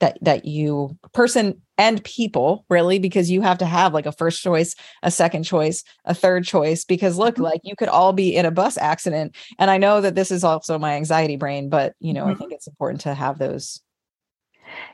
that 0.00 0.18
that 0.22 0.44
you 0.44 0.98
person 1.12 1.60
and 1.78 2.02
people 2.04 2.64
really 2.68 2.98
because 2.98 3.30
you 3.30 3.40
have 3.40 3.56
to 3.58 3.66
have 3.66 3.94
like 3.94 4.04
a 4.06 4.12
first 4.12 4.42
choice, 4.42 4.74
a 5.02 5.10
second 5.10 5.44
choice, 5.44 5.82
a 6.04 6.14
third 6.14 6.44
choice 6.44 6.84
because 6.84 7.16
look 7.18 7.36
Mhm. 7.36 7.42
like 7.42 7.60
you 7.64 7.74
could 7.76 7.88
all 7.88 8.12
be 8.12 8.34
in 8.36 8.44
a 8.44 8.50
bus 8.50 8.76
accident 8.76 9.34
and 9.58 9.70
I 9.70 9.78
know 9.78 10.00
that 10.02 10.14
this 10.14 10.30
is 10.30 10.44
also 10.44 10.78
my 10.78 10.94
anxiety 10.96 11.36
brain 11.36 11.68
but 11.70 11.94
you 12.00 12.12
know 12.12 12.26
I 12.26 12.32
Mhm. 12.34 12.38
think 12.38 12.52
it's 12.52 12.66
important 12.66 13.00
to 13.02 13.14
have 13.14 13.38
those 13.38 13.80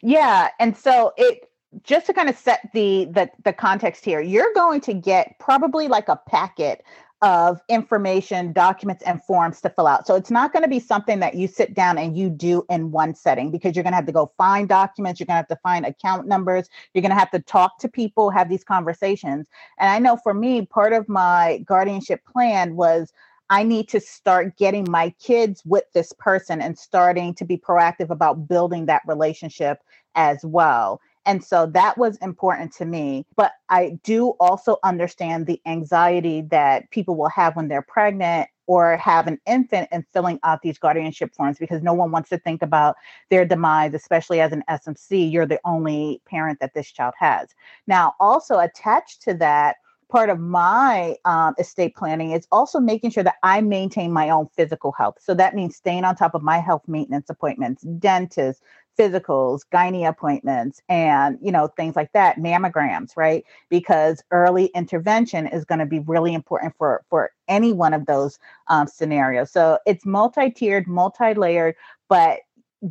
Yeah, 0.03 0.49
and 0.61 0.77
so 0.77 1.13
it 1.17 1.41
just 1.83 2.07
to 2.07 2.13
kind 2.13 2.29
of 2.29 2.37
set 2.37 2.69
the 2.73 3.07
the 3.07 3.31
the 3.45 3.53
context 3.53 4.05
here, 4.05 4.21
you're 4.21 4.53
going 4.55 4.81
to 4.83 4.95
get 4.95 5.39
probably 5.39 5.89
like 5.89 6.09
a 6.09 6.21
packet 6.29 6.85
of 7.23 7.61
information, 7.69 8.53
documents, 8.53 9.03
and 9.05 9.23
forms 9.25 9.61
to 9.63 9.71
fill 9.71 9.87
out. 9.87 10.07
So 10.07 10.15
it's 10.17 10.31
not 10.31 10.53
going 10.53 10.63
to 10.63 10.69
be 10.69 10.79
something 10.79 11.19
that 11.21 11.35
you 11.35 11.49
sit 11.49 11.75
down 11.75 11.97
and 11.97 12.17
you 12.17 12.29
do 12.29 12.65
in 12.69 12.91
one 12.91 13.15
setting 13.15 13.51
because 13.51 13.75
you're 13.75 13.83
going 13.83 13.93
to 13.93 13.97
have 13.97 14.07
to 14.07 14.13
go 14.13 14.31
find 14.37 14.69
documents, 14.69 15.19
you're 15.19 15.27
going 15.27 15.35
to 15.35 15.39
have 15.39 15.49
to 15.49 15.59
find 15.63 15.87
account 15.87 16.27
numbers, 16.29 16.69
you're 16.93 17.03
going 17.03 17.11
to 17.11 17.19
have 17.19 17.31
to 17.31 17.41
talk 17.41 17.79
to 17.79 17.89
people, 17.89 18.31
have 18.31 18.51
these 18.51 18.65
conversations. 18.65 19.49
And 19.79 19.91
I 19.91 19.99
know 19.99 20.19
for 20.19 20.35
me, 20.35 20.67
part 20.67 20.93
of 20.93 21.09
my 21.09 21.65
guardianship 21.67 22.21
plan 22.27 22.77
was 22.77 23.13
I 23.49 23.63
need 23.63 23.89
to 23.91 24.01
start 24.01 24.57
getting 24.57 24.91
my 24.91 25.11
kids 25.21 25.63
with 25.65 25.85
this 25.95 26.13
person 26.19 26.61
and 26.61 26.79
starting 26.79 27.35
to 27.37 27.45
be 27.45 27.57
proactive 27.57 28.11
about 28.11 28.49
building 28.49 28.87
that 28.87 29.03
relationship 29.07 29.79
as 30.17 30.45
well. 30.45 31.01
And 31.27 31.45
so 31.45 31.67
that 31.67 31.99
was 31.99 32.17
important 32.19 32.73
to 32.75 32.87
me. 32.87 33.27
But 33.37 33.53
I 33.69 33.99
do 34.05 34.31
also 34.41 34.79
understand 34.85 35.47
the 35.47 35.61
anxiety 35.67 36.43
that 36.43 36.91
people 36.91 37.17
will 37.17 37.29
have 37.29 37.57
when 37.57 37.69
they're 37.69 37.83
pregnant 37.83 38.49
or 38.67 38.97
have 38.97 39.27
an 39.27 39.39
infant 39.47 39.89
and 39.93 40.05
filling 40.13 40.39
out 40.43 40.63
these 40.63 40.79
guardianship 40.79 41.35
forms 41.35 41.59
because 41.59 41.83
no 41.83 41.95
one 41.95 42.11
wants 42.11 42.29
to 42.31 42.39
think 42.39 42.63
about 42.63 42.97
their 43.31 43.45
demise, 43.45 43.95
especially 43.95 44.41
as 44.41 44.53
an 44.53 44.63
SMC. 44.69 45.31
You're 45.31 45.47
the 45.47 45.61
only 45.65 46.21
parent 46.27 46.61
that 46.61 46.75
this 46.75 46.91
child 46.91 47.15
has. 47.19 47.49
Now, 47.87 48.15
also 48.19 48.59
attached 48.59 49.23
to 49.23 49.35
that, 49.35 49.77
part 50.09 50.31
of 50.31 50.39
my 50.39 51.17
um, 51.25 51.55
estate 51.59 51.97
planning 51.97 52.31
is 52.33 52.47
also 52.53 52.79
making 52.79 53.11
sure 53.11 53.25
that 53.25 53.37
I 53.43 53.61
maintain 53.61 54.13
my 54.13 54.31
own 54.31 54.49
physical 54.55 54.93
health. 54.93 55.17
So 55.21 55.35
that 55.35 55.55
means 55.55 55.77
staying 55.77 56.05
on 56.05 56.15
top 56.15 56.35
of 56.35 56.43
my 56.43 56.59
health 56.59 56.83
maintenance 56.87 57.29
appointments, 57.29 57.83
dentists, 57.83 58.63
physicals, 58.99 59.61
gynae 59.73 60.09
appointments, 60.09 60.81
and 60.89 61.39
you 61.43 61.53
know 61.53 61.69
things 61.69 61.97
like 61.97 62.13
that, 62.13 62.39
mammograms, 62.39 63.17
right? 63.17 63.45
Because 63.69 64.23
early 64.31 64.67
intervention 64.67 65.47
is 65.47 65.65
going 65.65 65.81
to 65.81 65.87
be 65.87 66.01
really 66.01 66.35
important 66.35 66.75
for 66.77 67.03
for 67.11 67.33
any 67.49 67.73
one 67.73 67.93
of 67.93 68.07
those 68.07 68.39
um, 68.69 68.87
scenarios. 68.87 69.51
So 69.51 69.79
it's 69.87 70.07
multi-tiered, 70.07 70.87
multi-layered, 70.87 71.75
but 72.09 72.41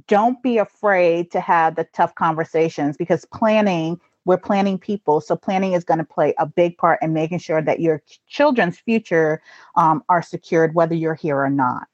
don't 0.07 0.41
be 0.41 0.57
afraid 0.57 1.31
to 1.31 1.39
have 1.39 1.75
the 1.75 1.85
tough 1.93 2.15
conversations 2.15 2.97
because 2.97 3.25
planning 3.25 3.99
we're 4.25 4.37
planning 4.37 4.77
people 4.77 5.21
so 5.21 5.35
planning 5.35 5.73
is 5.73 5.83
going 5.83 5.97
to 5.97 6.03
play 6.03 6.33
a 6.37 6.45
big 6.45 6.77
part 6.77 6.99
in 7.01 7.13
making 7.13 7.39
sure 7.39 7.61
that 7.61 7.79
your 7.79 8.01
children's 8.27 8.79
future 8.79 9.41
um, 9.75 10.03
are 10.09 10.21
secured 10.21 10.75
whether 10.75 10.95
you're 10.95 11.15
here 11.15 11.37
or 11.37 11.49
not 11.49 11.87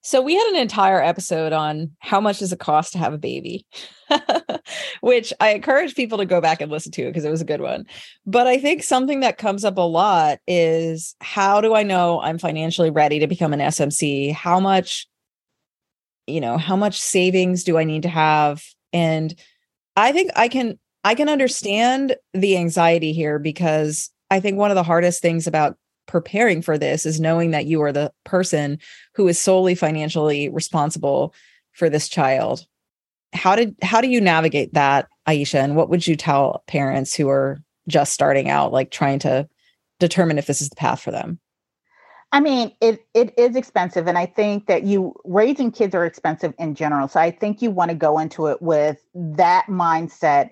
So 0.00 0.22
we 0.22 0.36
had 0.36 0.46
an 0.46 0.56
entire 0.56 1.02
episode 1.02 1.52
on 1.52 1.90
how 1.98 2.20
much 2.20 2.38
does 2.38 2.52
it 2.52 2.60
cost 2.60 2.92
to 2.92 2.98
have 2.98 3.12
a 3.12 3.18
baby, 3.18 3.66
which 5.00 5.34
I 5.40 5.50
encourage 5.50 5.94
people 5.94 6.16
to 6.18 6.24
go 6.24 6.40
back 6.40 6.62
and 6.62 6.70
listen 6.70 6.92
to 6.92 7.06
because 7.06 7.24
it 7.24 7.30
was 7.30 7.40
a 7.40 7.44
good 7.44 7.60
one. 7.60 7.84
But 8.24 8.46
I 8.46 8.58
think 8.58 8.84
something 8.84 9.20
that 9.20 9.36
comes 9.38 9.64
up 9.66 9.76
a 9.76 9.82
lot 9.82 10.38
is 10.46 11.14
how 11.20 11.60
do 11.60 11.74
I 11.74 11.82
know 11.82 12.22
I'm 12.22 12.38
financially 12.38 12.90
ready 12.90 13.18
to 13.18 13.26
become 13.26 13.52
an 13.52 13.60
SMC? 13.60 14.32
How 14.32 14.60
much, 14.60 15.06
you 16.26 16.40
know, 16.40 16.56
how 16.56 16.76
much 16.76 16.98
savings 16.98 17.64
do 17.64 17.76
I 17.76 17.84
need 17.84 18.04
to 18.04 18.08
have? 18.08 18.62
And 18.92 19.38
I 19.98 20.12
think 20.12 20.30
I 20.36 20.46
can 20.46 20.78
I 21.02 21.14
can 21.14 21.28
understand 21.28 22.16
the 22.32 22.56
anxiety 22.56 23.12
here 23.12 23.38
because 23.38 24.10
I 24.30 24.38
think 24.38 24.56
one 24.56 24.70
of 24.70 24.76
the 24.76 24.82
hardest 24.82 25.20
things 25.20 25.46
about 25.46 25.76
preparing 26.06 26.62
for 26.62 26.78
this 26.78 27.04
is 27.04 27.20
knowing 27.20 27.50
that 27.50 27.66
you 27.66 27.82
are 27.82 27.92
the 27.92 28.12
person 28.24 28.78
who 29.14 29.26
is 29.26 29.38
solely 29.38 29.74
financially 29.74 30.48
responsible 30.48 31.34
for 31.72 31.90
this 31.90 32.08
child. 32.08 32.64
How 33.32 33.56
did 33.56 33.74
how 33.82 34.00
do 34.00 34.08
you 34.08 34.20
navigate 34.20 34.72
that, 34.74 35.08
Aisha? 35.28 35.62
And 35.62 35.74
what 35.74 35.90
would 35.90 36.06
you 36.06 36.14
tell 36.14 36.62
parents 36.68 37.14
who 37.14 37.28
are 37.28 37.58
just 37.88 38.12
starting 38.12 38.48
out, 38.48 38.72
like 38.72 38.92
trying 38.92 39.18
to 39.20 39.48
determine 39.98 40.38
if 40.38 40.46
this 40.46 40.60
is 40.60 40.68
the 40.68 40.76
path 40.76 41.00
for 41.00 41.10
them? 41.10 41.40
I 42.30 42.40
mean, 42.40 42.72
it 42.80 43.06
it 43.14 43.32
is 43.38 43.56
expensive, 43.56 44.06
and 44.06 44.18
I 44.18 44.26
think 44.26 44.66
that 44.66 44.82
you 44.84 45.14
raising 45.24 45.72
kids 45.72 45.94
are 45.94 46.04
expensive 46.04 46.54
in 46.58 46.74
general. 46.74 47.08
So 47.08 47.20
I 47.20 47.30
think 47.30 47.62
you 47.62 47.70
want 47.70 47.90
to 47.90 47.96
go 47.96 48.18
into 48.18 48.48
it 48.48 48.60
with 48.60 49.02
that 49.14 49.66
mindset 49.68 50.50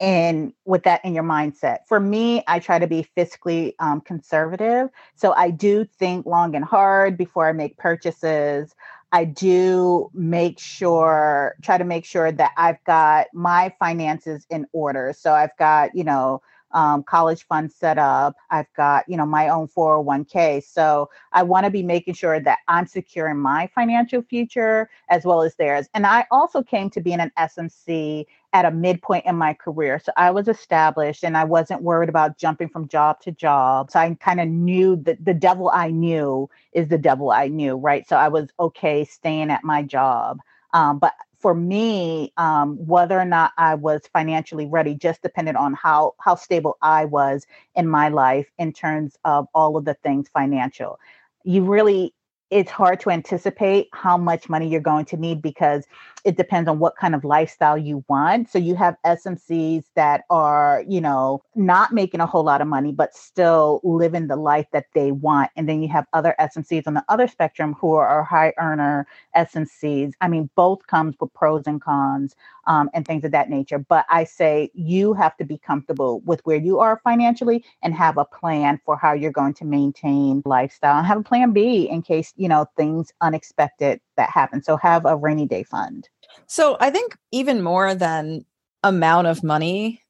and 0.00 0.52
with 0.64 0.82
that 0.82 1.04
in 1.04 1.14
your 1.14 1.24
mindset. 1.24 1.78
For 1.86 2.00
me, 2.00 2.42
I 2.46 2.58
try 2.58 2.78
to 2.78 2.86
be 2.86 3.06
fiscally 3.16 3.74
um, 3.78 4.00
conservative. 4.00 4.90
So 5.14 5.32
I 5.32 5.50
do 5.50 5.84
think 5.84 6.26
long 6.26 6.54
and 6.54 6.64
hard 6.64 7.16
before 7.16 7.48
I 7.48 7.52
make 7.52 7.78
purchases. 7.78 8.74
I 9.12 9.24
do 9.24 10.10
make 10.12 10.58
sure, 10.58 11.54
try 11.62 11.78
to 11.78 11.84
make 11.84 12.04
sure 12.04 12.32
that 12.32 12.52
I've 12.58 12.82
got 12.84 13.28
my 13.32 13.72
finances 13.78 14.44
in 14.50 14.66
order. 14.72 15.14
So 15.16 15.32
I've 15.32 15.56
got, 15.58 15.94
you 15.94 16.04
know, 16.04 16.42
um, 16.76 17.02
college 17.04 17.46
fund 17.48 17.72
set 17.72 17.98
up. 17.98 18.36
I've 18.50 18.72
got, 18.76 19.06
you 19.08 19.16
know, 19.16 19.26
my 19.26 19.48
own 19.48 19.68
401k. 19.68 20.62
So 20.62 21.10
I 21.32 21.42
want 21.42 21.64
to 21.64 21.70
be 21.70 21.82
making 21.82 22.14
sure 22.14 22.38
that 22.38 22.60
I'm 22.68 22.86
securing 22.86 23.38
my 23.38 23.68
financial 23.74 24.22
future 24.22 24.90
as 25.10 25.24
well 25.24 25.42
as 25.42 25.56
theirs. 25.56 25.88
And 25.94 26.06
I 26.06 26.26
also 26.30 26.62
came 26.62 26.90
to 26.90 27.00
being 27.00 27.20
an 27.20 27.32
SMC 27.38 28.26
at 28.52 28.66
a 28.66 28.72
midpoint 28.72 29.26
in 29.26 29.36
my 29.36 29.54
career. 29.54 30.00
So 30.04 30.12
I 30.18 30.30
was 30.32 30.48
established 30.48 31.24
and 31.24 31.36
I 31.36 31.44
wasn't 31.44 31.82
worried 31.82 32.10
about 32.10 32.38
jumping 32.38 32.68
from 32.68 32.88
job 32.88 33.20
to 33.22 33.32
job. 33.32 33.90
So 33.90 33.98
I 33.98 34.14
kind 34.20 34.40
of 34.40 34.48
knew 34.48 34.96
that 35.04 35.24
the 35.24 35.34
devil 35.34 35.70
I 35.74 35.90
knew 35.90 36.50
is 36.72 36.88
the 36.88 36.98
devil 36.98 37.30
I 37.30 37.48
knew, 37.48 37.76
right? 37.76 38.06
So 38.08 38.16
I 38.16 38.28
was 38.28 38.50
okay 38.60 39.04
staying 39.06 39.50
at 39.50 39.64
my 39.64 39.82
job. 39.82 40.40
Um, 40.74 40.98
but 40.98 41.14
for 41.46 41.54
me, 41.54 42.32
um, 42.38 42.76
whether 42.88 43.16
or 43.16 43.24
not 43.24 43.52
I 43.56 43.76
was 43.76 44.00
financially 44.12 44.66
ready 44.66 44.96
just 44.96 45.22
depended 45.22 45.54
on 45.54 45.74
how 45.74 46.14
how 46.18 46.34
stable 46.34 46.76
I 46.82 47.04
was 47.04 47.46
in 47.76 47.86
my 47.86 48.08
life 48.08 48.48
in 48.58 48.72
terms 48.72 49.16
of 49.24 49.46
all 49.54 49.76
of 49.76 49.84
the 49.84 49.94
things 49.94 50.28
financial. 50.28 50.98
You 51.44 51.62
really 51.62 52.12
it's 52.50 52.70
hard 52.70 53.00
to 53.00 53.10
anticipate 53.10 53.88
how 53.92 54.16
much 54.16 54.48
money 54.48 54.68
you're 54.68 54.80
going 54.80 55.04
to 55.06 55.16
need 55.16 55.42
because 55.42 55.84
it 56.24 56.36
depends 56.36 56.68
on 56.68 56.78
what 56.78 56.96
kind 56.96 57.14
of 57.14 57.24
lifestyle 57.24 57.78
you 57.78 58.04
want. 58.08 58.50
So 58.50 58.58
you 58.58 58.74
have 58.76 58.96
SMCs 59.04 59.84
that 59.94 60.24
are, 60.30 60.84
you 60.88 61.00
know, 61.00 61.42
not 61.54 61.92
making 61.92 62.20
a 62.20 62.26
whole 62.26 62.44
lot 62.44 62.60
of 62.60 62.68
money, 62.68 62.92
but 62.92 63.14
still 63.14 63.80
living 63.84 64.26
the 64.26 64.36
life 64.36 64.66
that 64.72 64.86
they 64.94 65.12
want. 65.12 65.50
And 65.56 65.68
then 65.68 65.82
you 65.82 65.88
have 65.88 66.06
other 66.12 66.34
SMCs 66.40 66.86
on 66.86 66.94
the 66.94 67.04
other 67.08 67.28
spectrum 67.28 67.74
who 67.80 67.94
are 67.94 68.24
high 68.24 68.52
earner 68.58 69.06
SMCs. 69.36 70.14
I 70.20 70.28
mean, 70.28 70.50
both 70.56 70.86
comes 70.86 71.16
with 71.20 71.32
pros 71.34 71.64
and 71.66 71.80
cons 71.80 72.34
um, 72.66 72.90
and 72.94 73.06
things 73.06 73.24
of 73.24 73.30
that 73.32 73.48
nature. 73.50 73.78
But 73.78 74.06
I 74.08 74.24
say 74.24 74.70
you 74.74 75.12
have 75.14 75.36
to 75.38 75.44
be 75.44 75.58
comfortable 75.58 76.20
with 76.20 76.40
where 76.44 76.56
you 76.56 76.78
are 76.80 77.00
financially 77.04 77.64
and 77.82 77.94
have 77.94 78.18
a 78.18 78.24
plan 78.24 78.80
for 78.84 78.96
how 78.96 79.12
you're 79.12 79.32
going 79.32 79.54
to 79.54 79.64
maintain 79.64 80.42
lifestyle 80.44 80.98
and 80.98 81.06
have 81.06 81.18
a 81.18 81.22
plan 81.22 81.52
B 81.52 81.88
in 81.88 82.02
case, 82.02 82.32
you 82.36 82.48
know, 82.48 82.66
things 82.76 83.12
unexpected 83.20 84.00
that 84.16 84.30
happen. 84.30 84.62
So 84.62 84.76
have 84.76 85.04
a 85.04 85.16
rainy 85.16 85.46
day 85.46 85.62
fund. 85.62 86.08
So 86.46 86.76
I 86.80 86.90
think 86.90 87.16
even 87.32 87.62
more 87.62 87.94
than 87.94 88.44
amount 88.82 89.26
of 89.26 89.42
money, 89.42 90.02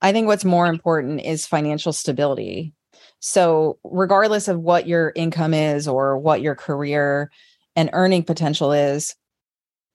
I 0.00 0.12
think 0.12 0.26
what's 0.26 0.44
more 0.44 0.66
important 0.66 1.20
is 1.22 1.46
financial 1.46 1.92
stability. 1.92 2.74
So 3.20 3.78
regardless 3.84 4.48
of 4.48 4.60
what 4.60 4.86
your 4.86 5.12
income 5.16 5.54
is 5.54 5.88
or 5.88 6.18
what 6.18 6.40
your 6.40 6.54
career 6.54 7.30
and 7.74 7.90
earning 7.92 8.22
potential 8.22 8.72
is, 8.72 9.14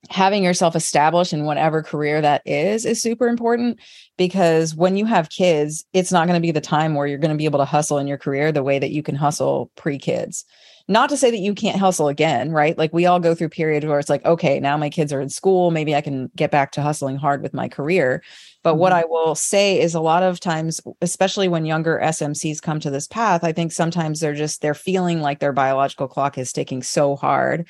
having 0.09 0.43
yourself 0.43 0.75
established 0.75 1.33
in 1.33 1.45
whatever 1.45 1.81
career 1.81 2.21
that 2.21 2.41
is 2.45 2.85
is 2.85 3.01
super 3.01 3.27
important 3.27 3.79
because 4.17 4.75
when 4.75 4.97
you 4.97 5.05
have 5.05 5.29
kids 5.29 5.85
it's 5.93 6.11
not 6.11 6.27
going 6.27 6.37
to 6.37 6.45
be 6.45 6.51
the 6.51 6.59
time 6.59 6.93
where 6.93 7.07
you're 7.07 7.17
going 7.17 7.31
to 7.31 7.37
be 7.37 7.45
able 7.45 7.59
to 7.59 7.65
hustle 7.65 7.97
in 7.97 8.07
your 8.07 8.17
career 8.17 8.51
the 8.51 8.63
way 8.63 8.79
that 8.79 8.91
you 8.91 9.01
can 9.01 9.15
hustle 9.15 9.71
pre-kids 9.75 10.45
not 10.87 11.09
to 11.09 11.17
say 11.17 11.31
that 11.31 11.37
you 11.37 11.55
can't 11.55 11.79
hustle 11.79 12.09
again, 12.09 12.51
right? 12.51 12.77
Like 12.77 12.91
we 12.91 13.05
all 13.05 13.19
go 13.19 13.33
through 13.33 13.49
periods 13.49 13.85
where 13.85 13.99
it's 13.99 14.09
like, 14.09 14.25
okay, 14.25 14.59
now 14.59 14.75
my 14.75 14.89
kids 14.89 15.13
are 15.13 15.21
in 15.21 15.29
school. 15.29 15.71
Maybe 15.71 15.95
I 15.95 16.01
can 16.01 16.29
get 16.35 16.51
back 16.51 16.71
to 16.73 16.81
hustling 16.81 17.15
hard 17.15 17.41
with 17.41 17.53
my 17.53 17.69
career. 17.69 18.21
But 18.63 18.71
mm-hmm. 18.71 18.79
what 18.79 18.91
I 18.91 19.05
will 19.05 19.33
say 19.33 19.79
is 19.79 19.95
a 19.95 20.01
lot 20.01 20.23
of 20.23 20.41
times, 20.41 20.81
especially 21.01 21.47
when 21.47 21.65
younger 21.65 22.01
SMCs 22.03 22.61
come 22.61 22.81
to 22.81 22.89
this 22.89 23.07
path, 23.07 23.45
I 23.45 23.53
think 23.53 23.71
sometimes 23.71 24.19
they're 24.19 24.33
just, 24.33 24.61
they're 24.61 24.73
feeling 24.73 25.21
like 25.21 25.39
their 25.39 25.53
biological 25.53 26.09
clock 26.09 26.37
is 26.37 26.51
ticking 26.51 26.83
so 26.83 27.15
hard. 27.15 27.67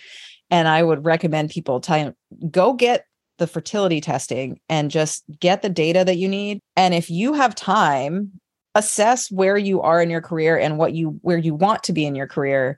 And 0.53 0.67
I 0.67 0.83
would 0.83 1.03
recommend 1.03 1.49
people 1.49 1.79
tell 1.79 2.13
go 2.51 2.73
get 2.73 3.05
the 3.39 3.47
fertility 3.47 3.99
testing 3.99 4.59
and 4.69 4.91
just 4.91 5.23
get 5.39 5.63
the 5.63 5.69
data 5.69 6.05
that 6.05 6.17
you 6.17 6.27
need. 6.27 6.59
And 6.75 6.93
if 6.93 7.09
you 7.09 7.33
have 7.33 7.55
time, 7.55 8.31
assess 8.75 9.31
where 9.31 9.57
you 9.57 9.81
are 9.81 9.99
in 9.99 10.11
your 10.11 10.21
career 10.21 10.55
and 10.55 10.77
what 10.77 10.93
you 10.93 11.17
where 11.23 11.39
you 11.39 11.55
want 11.55 11.81
to 11.85 11.91
be 11.93 12.05
in 12.05 12.13
your 12.13 12.27
career 12.27 12.77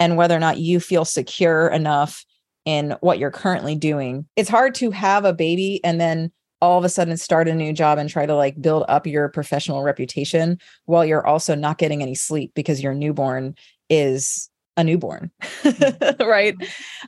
and 0.00 0.16
whether 0.16 0.34
or 0.34 0.40
not 0.40 0.58
you 0.58 0.80
feel 0.80 1.04
secure 1.04 1.68
enough 1.68 2.24
in 2.64 2.96
what 3.02 3.20
you're 3.20 3.30
currently 3.30 3.76
doing. 3.76 4.26
It's 4.34 4.50
hard 4.50 4.74
to 4.76 4.90
have 4.90 5.24
a 5.24 5.32
baby 5.32 5.80
and 5.84 6.00
then 6.00 6.32
all 6.60 6.76
of 6.76 6.84
a 6.84 6.88
sudden 6.88 7.16
start 7.16 7.46
a 7.46 7.54
new 7.54 7.72
job 7.72 7.98
and 7.98 8.10
try 8.10 8.26
to 8.26 8.34
like 8.34 8.60
build 8.60 8.84
up 8.88 9.06
your 9.06 9.28
professional 9.28 9.84
reputation 9.84 10.58
while 10.86 11.04
you're 11.04 11.26
also 11.26 11.54
not 11.54 11.78
getting 11.78 12.02
any 12.02 12.16
sleep 12.16 12.50
because 12.56 12.82
your 12.82 12.94
newborn 12.94 13.54
is 13.88 14.48
a 14.76 14.84
newborn. 14.84 15.30
Mm-hmm. 15.62 16.22
right? 16.28 16.54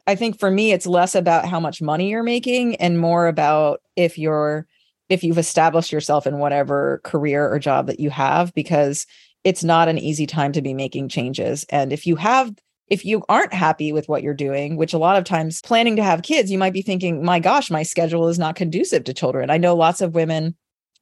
I 0.07 0.15
think 0.15 0.39
for 0.39 0.51
me 0.51 0.73
it's 0.73 0.87
less 0.87 1.15
about 1.15 1.47
how 1.47 1.61
much 1.61 1.83
money 1.83 2.11
you're 2.11 2.23
making 2.23 2.77
and 2.77 2.99
more 2.99 3.27
about 3.27 3.81
if 3.97 4.19
you're 4.19 4.67
if 5.09 5.23
you've 5.23 5.39
established 5.39 5.93
yourself 5.93 6.27
in 6.27 6.39
whatever 6.39 7.01
career 7.05 7.49
or 7.49 7.59
job 7.59 7.87
that 7.87 8.01
you 8.01 8.11
have 8.11 8.55
because 8.55 9.07
it's 9.45 9.63
not 9.63 9.89
an 9.89 9.99
easy 9.99 10.27
time 10.27 10.53
to 10.53 10.63
be 10.63 10.75
making 10.75 11.09
changes 11.09 11.65
and 11.69 11.93
if 11.93 12.07
you 12.07 12.17
have 12.17 12.55
if 12.89 13.05
you 13.05 13.25
aren't 13.29 13.53
happy 13.53 13.93
with 13.93 14.09
what 14.09 14.23
you're 14.23 14.35
doing, 14.35 14.77
which 14.77 14.93
a 14.93 14.99
lot 14.99 15.17
of 15.17 15.25
times 15.25 15.63
planning 15.63 15.97
to 15.97 16.03
have 16.03 16.23
kids, 16.23 16.51
you 16.51 16.59
might 16.59 16.73
be 16.73 16.83
thinking, 16.83 17.25
my 17.25 17.41
gosh, 17.41 17.71
my 17.71 17.83
schedule 17.83 18.29
is 18.29 18.39
not 18.39 18.57
conducive 18.57 19.05
to 19.05 19.15
children. 19.15 19.51
I 19.51 19.57
know 19.57 19.75
lots 19.75 20.01
of 20.03 20.15
women 20.15 20.55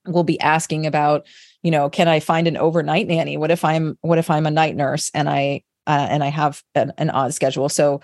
will 0.06 0.24
be 0.24 0.38
asking 0.40 0.86
about, 0.86 1.26
you 1.62 1.70
know, 1.70 1.90
can 1.90 2.08
I 2.08 2.20
find 2.20 2.46
an 2.46 2.56
overnight 2.56 3.08
nanny? 3.08 3.36
What 3.36 3.50
if 3.50 3.64
I'm 3.64 3.98
what 4.00 4.18
if 4.18 4.30
I'm 4.30 4.46
a 4.46 4.50
night 4.50 4.76
nurse 4.76 5.10
and 5.12 5.28
I 5.28 5.62
uh, 5.86 6.06
and 6.10 6.22
I 6.22 6.28
have 6.28 6.62
an, 6.74 6.92
an 6.98 7.10
odd 7.10 7.34
schedule? 7.34 7.68
So 7.68 8.00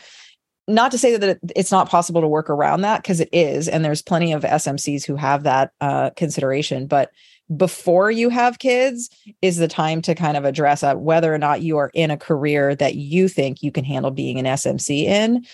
not 0.69 0.91
to 0.91 0.99
say 0.99 1.17
that 1.17 1.39
it's 1.57 1.73
not 1.73 1.89
possible 1.89 2.21
to 2.21 2.29
work 2.29 2.51
around 2.51 2.83
that 2.83 3.03
because 3.03 3.21
it 3.21 3.31
is 3.33 3.69
and 3.69 3.85
there's 3.85 4.03
plenty 4.03 4.33
of 4.33 4.43
smcs 4.43 5.05
who 5.07 5.17
have 5.17 5.45
that 5.45 5.73
uh, 5.81 6.11
consideration 6.11 6.87
but 6.87 7.11
before 7.57 8.11
you 8.11 8.29
have 8.29 8.59
kids 8.59 9.09
is 9.41 9.57
the 9.57 9.69
time 9.69 10.03
to 10.03 10.15
kind 10.15 10.37
of 10.37 10.45
address 10.45 10.83
uh, 10.83 10.95
whether 10.95 11.33
or 11.33 11.39
not 11.39 11.63
you 11.63 11.79
are 11.79 11.91
in 11.95 12.11
a 12.11 12.17
career 12.17 12.75
that 12.75 12.95
you 12.95 13.27
think 13.27 13.63
you 13.63 13.73
can 13.73 13.85
handle 13.85 14.11
being 14.11 14.39
an 14.39 14.45
SMC 14.45 15.05
in 15.05 15.47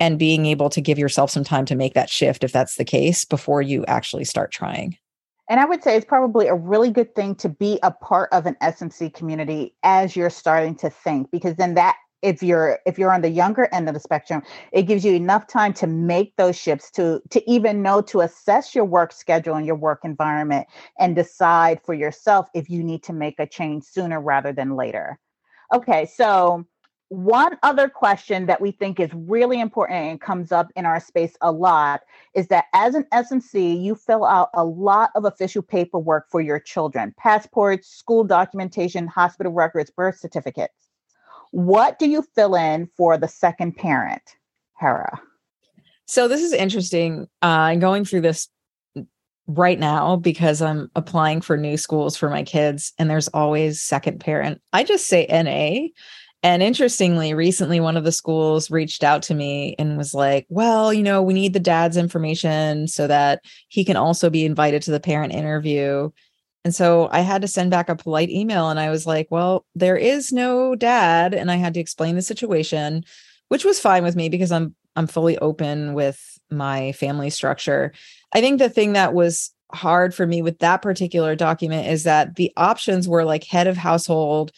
and 0.00 0.18
being 0.18 0.46
able 0.46 0.70
to 0.70 0.80
give 0.80 0.98
yourself 0.98 1.30
some 1.30 1.44
time 1.44 1.66
to 1.66 1.76
make 1.76 1.94
that 1.94 2.08
shift 2.08 2.42
if 2.42 2.52
that's 2.52 2.76
the 2.76 2.84
case 2.84 3.24
before 3.24 3.60
you 3.60 3.84
actually 3.84 4.24
start 4.24 4.50
trying. 4.50 4.96
And 5.50 5.60
I 5.60 5.64
would 5.64 5.82
say 5.82 5.96
it's 5.96 6.06
probably 6.06 6.46
a 6.46 6.54
really 6.54 6.90
good 6.90 7.14
thing 7.14 7.34
to 7.36 7.48
be 7.48 7.78
a 7.82 7.90
part 7.90 8.32
of 8.32 8.46
an 8.46 8.56
SMC 8.62 9.12
community 9.12 9.74
as 9.82 10.16
you're 10.16 10.30
starting 10.30 10.74
to 10.76 10.88
think, 10.90 11.30
because 11.30 11.56
then 11.56 11.74
that 11.74 11.96
if 12.22 12.42
you're 12.42 12.78
if 12.86 12.98
you're 12.98 13.12
on 13.12 13.20
the 13.20 13.28
younger 13.28 13.68
end 13.72 13.88
of 13.88 13.94
the 13.94 14.00
spectrum 14.00 14.42
it 14.72 14.82
gives 14.82 15.04
you 15.04 15.12
enough 15.12 15.46
time 15.46 15.72
to 15.72 15.86
make 15.88 16.34
those 16.36 16.56
shifts 16.56 16.90
to 16.92 17.20
to 17.30 17.50
even 17.50 17.82
know 17.82 18.00
to 18.00 18.20
assess 18.20 18.74
your 18.74 18.84
work 18.84 19.12
schedule 19.12 19.56
and 19.56 19.66
your 19.66 19.76
work 19.76 20.00
environment 20.04 20.66
and 20.98 21.16
decide 21.16 21.80
for 21.84 21.94
yourself 21.94 22.48
if 22.54 22.70
you 22.70 22.82
need 22.82 23.02
to 23.02 23.12
make 23.12 23.38
a 23.38 23.46
change 23.46 23.84
sooner 23.84 24.20
rather 24.20 24.52
than 24.52 24.76
later. 24.76 25.18
Okay 25.74 26.06
so 26.06 26.64
one 27.12 27.58
other 27.62 27.90
question 27.90 28.46
that 28.46 28.58
we 28.58 28.70
think 28.70 28.98
is 28.98 29.10
really 29.12 29.60
important 29.60 29.98
and 29.98 30.18
comes 30.18 30.50
up 30.50 30.72
in 30.76 30.86
our 30.86 30.98
space 30.98 31.36
a 31.42 31.52
lot 31.52 32.00
is 32.34 32.48
that 32.48 32.64
as 32.72 32.94
an 32.94 33.04
SMC, 33.12 33.82
you 33.82 33.94
fill 33.94 34.24
out 34.24 34.48
a 34.54 34.64
lot 34.64 35.10
of 35.14 35.26
official 35.26 35.60
paperwork 35.60 36.30
for 36.30 36.40
your 36.40 36.58
children 36.58 37.14
passports, 37.18 37.88
school 37.88 38.24
documentation, 38.24 39.06
hospital 39.06 39.52
records, 39.52 39.90
birth 39.90 40.18
certificates. 40.18 40.72
What 41.50 41.98
do 41.98 42.08
you 42.08 42.24
fill 42.34 42.54
in 42.54 42.86
for 42.96 43.18
the 43.18 43.28
second 43.28 43.76
parent, 43.76 44.22
Hera? 44.80 45.20
So 46.06 46.28
this 46.28 46.40
is 46.40 46.54
interesting. 46.54 47.24
Uh, 47.42 47.46
I'm 47.46 47.78
going 47.78 48.06
through 48.06 48.22
this 48.22 48.48
right 49.46 49.78
now 49.78 50.16
because 50.16 50.62
I'm 50.62 50.90
applying 50.96 51.42
for 51.42 51.58
new 51.58 51.76
schools 51.76 52.16
for 52.16 52.30
my 52.30 52.42
kids, 52.42 52.94
and 52.98 53.10
there's 53.10 53.28
always 53.28 53.82
second 53.82 54.20
parent. 54.20 54.62
I 54.72 54.82
just 54.82 55.08
say 55.08 55.26
NA. 55.28 55.88
And 56.42 56.62
interestingly, 56.62 57.34
recently 57.34 57.78
one 57.78 57.96
of 57.96 58.02
the 58.02 58.10
schools 58.10 58.70
reached 58.70 59.04
out 59.04 59.22
to 59.24 59.34
me 59.34 59.76
and 59.78 59.96
was 59.96 60.12
like, 60.12 60.44
well, 60.48 60.92
you 60.92 61.02
know, 61.02 61.22
we 61.22 61.34
need 61.34 61.52
the 61.52 61.60
dad's 61.60 61.96
information 61.96 62.88
so 62.88 63.06
that 63.06 63.44
he 63.68 63.84
can 63.84 63.96
also 63.96 64.28
be 64.28 64.44
invited 64.44 64.82
to 64.82 64.90
the 64.90 64.98
parent 64.98 65.32
interview. 65.32 66.10
And 66.64 66.74
so 66.74 67.08
I 67.12 67.20
had 67.20 67.42
to 67.42 67.48
send 67.48 67.70
back 67.70 67.88
a 67.88 67.96
polite 67.96 68.30
email 68.30 68.70
and 68.70 68.80
I 68.80 68.90
was 68.90 69.06
like, 69.06 69.28
well, 69.30 69.66
there 69.74 69.96
is 69.96 70.32
no 70.32 70.74
dad 70.74 71.32
and 71.32 71.50
I 71.50 71.56
had 71.56 71.74
to 71.74 71.80
explain 71.80 72.16
the 72.16 72.22
situation, 72.22 73.04
which 73.48 73.64
was 73.64 73.80
fine 73.80 74.02
with 74.02 74.16
me 74.16 74.28
because 74.28 74.52
I'm 74.52 74.74
I'm 74.94 75.06
fully 75.06 75.38
open 75.38 75.94
with 75.94 76.38
my 76.50 76.92
family 76.92 77.30
structure. 77.30 77.92
I 78.34 78.40
think 78.40 78.58
the 78.58 78.68
thing 78.68 78.92
that 78.92 79.14
was 79.14 79.52
hard 79.72 80.14
for 80.14 80.26
me 80.26 80.42
with 80.42 80.58
that 80.58 80.82
particular 80.82 81.34
document 81.34 81.88
is 81.88 82.04
that 82.04 82.36
the 82.36 82.52
options 82.56 83.08
were 83.08 83.24
like 83.24 83.44
head 83.44 83.66
of 83.66 83.76
household, 83.76 84.52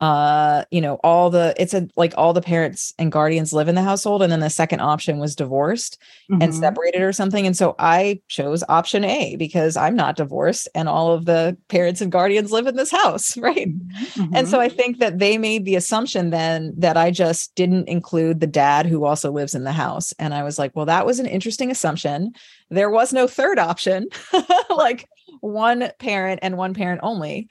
uh 0.00 0.64
you 0.70 0.80
know 0.80 0.94
all 1.04 1.30
the 1.30 1.54
it's 1.58 1.74
a 1.74 1.88
like 1.96 2.12
all 2.16 2.32
the 2.32 2.40
parents 2.40 2.94
and 2.98 3.12
guardians 3.12 3.52
live 3.52 3.68
in 3.68 3.74
the 3.74 3.82
household 3.82 4.22
and 4.22 4.32
then 4.32 4.40
the 4.40 4.50
second 4.50 4.80
option 4.80 5.18
was 5.18 5.34
divorced 5.34 6.00
mm-hmm. 6.30 6.42
and 6.42 6.54
separated 6.54 7.02
or 7.02 7.12
something 7.12 7.46
and 7.46 7.56
so 7.56 7.74
i 7.78 8.20
chose 8.28 8.62
option 8.68 9.04
a 9.04 9.36
because 9.36 9.76
i'm 9.76 9.96
not 9.96 10.16
divorced 10.16 10.68
and 10.74 10.88
all 10.88 11.12
of 11.12 11.24
the 11.24 11.56
parents 11.68 12.00
and 12.00 12.12
guardians 12.12 12.52
live 12.52 12.66
in 12.66 12.76
this 12.76 12.90
house 12.90 13.36
right? 13.38 13.68
Mm-hmm. 13.68 14.34
and 14.34 14.48
so 14.48 14.60
i 14.60 14.68
think 14.68 14.98
that 14.98 15.18
they 15.18 15.38
made 15.38 15.64
the 15.64 15.76
assumption 15.76 16.30
then 16.30 16.72
that 16.76 16.96
i 16.96 17.10
just 17.10 17.54
didn't 17.54 17.88
include 17.88 18.40
the 18.40 18.46
dad 18.46 18.86
who 18.86 19.04
also 19.04 19.30
lives 19.30 19.54
in 19.54 19.64
the 19.64 19.72
house 19.72 20.12
and 20.18 20.34
i 20.34 20.42
was 20.42 20.58
like 20.58 20.74
well 20.74 20.86
that 20.86 21.06
was 21.06 21.20
an 21.20 21.26
interesting 21.26 21.70
assumption. 21.70 22.32
There 22.68 22.90
was 22.90 23.12
no 23.12 23.26
third 23.26 23.58
option. 23.58 24.08
Like 24.70 25.08
one 25.40 25.90
parent 25.98 26.40
and 26.42 26.56
one 26.56 26.74
parent 26.74 27.00
only. 27.02 27.48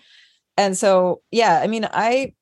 And 0.57 0.77
so 0.77 1.21
yeah 1.31 1.59
i 1.63 1.67
mean 1.67 1.88
i 1.91 2.33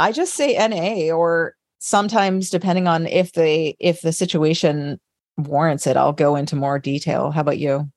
I 0.00 0.12
just 0.12 0.34
say 0.34 0.56
NA 0.56 1.14
or 1.14 1.54
sometimes 1.78 2.50
depending 2.50 2.88
on 2.88 3.06
if 3.06 3.32
they 3.32 3.76
if 3.78 4.00
the 4.00 4.12
situation 4.12 4.98
warrants 5.36 5.86
it, 5.86 5.96
I'll 5.96 6.12
go 6.12 6.36
into 6.36 6.56
more 6.56 6.78
detail. 6.78 7.30
How 7.30 7.42
about 7.42 7.58
you? 7.58 7.90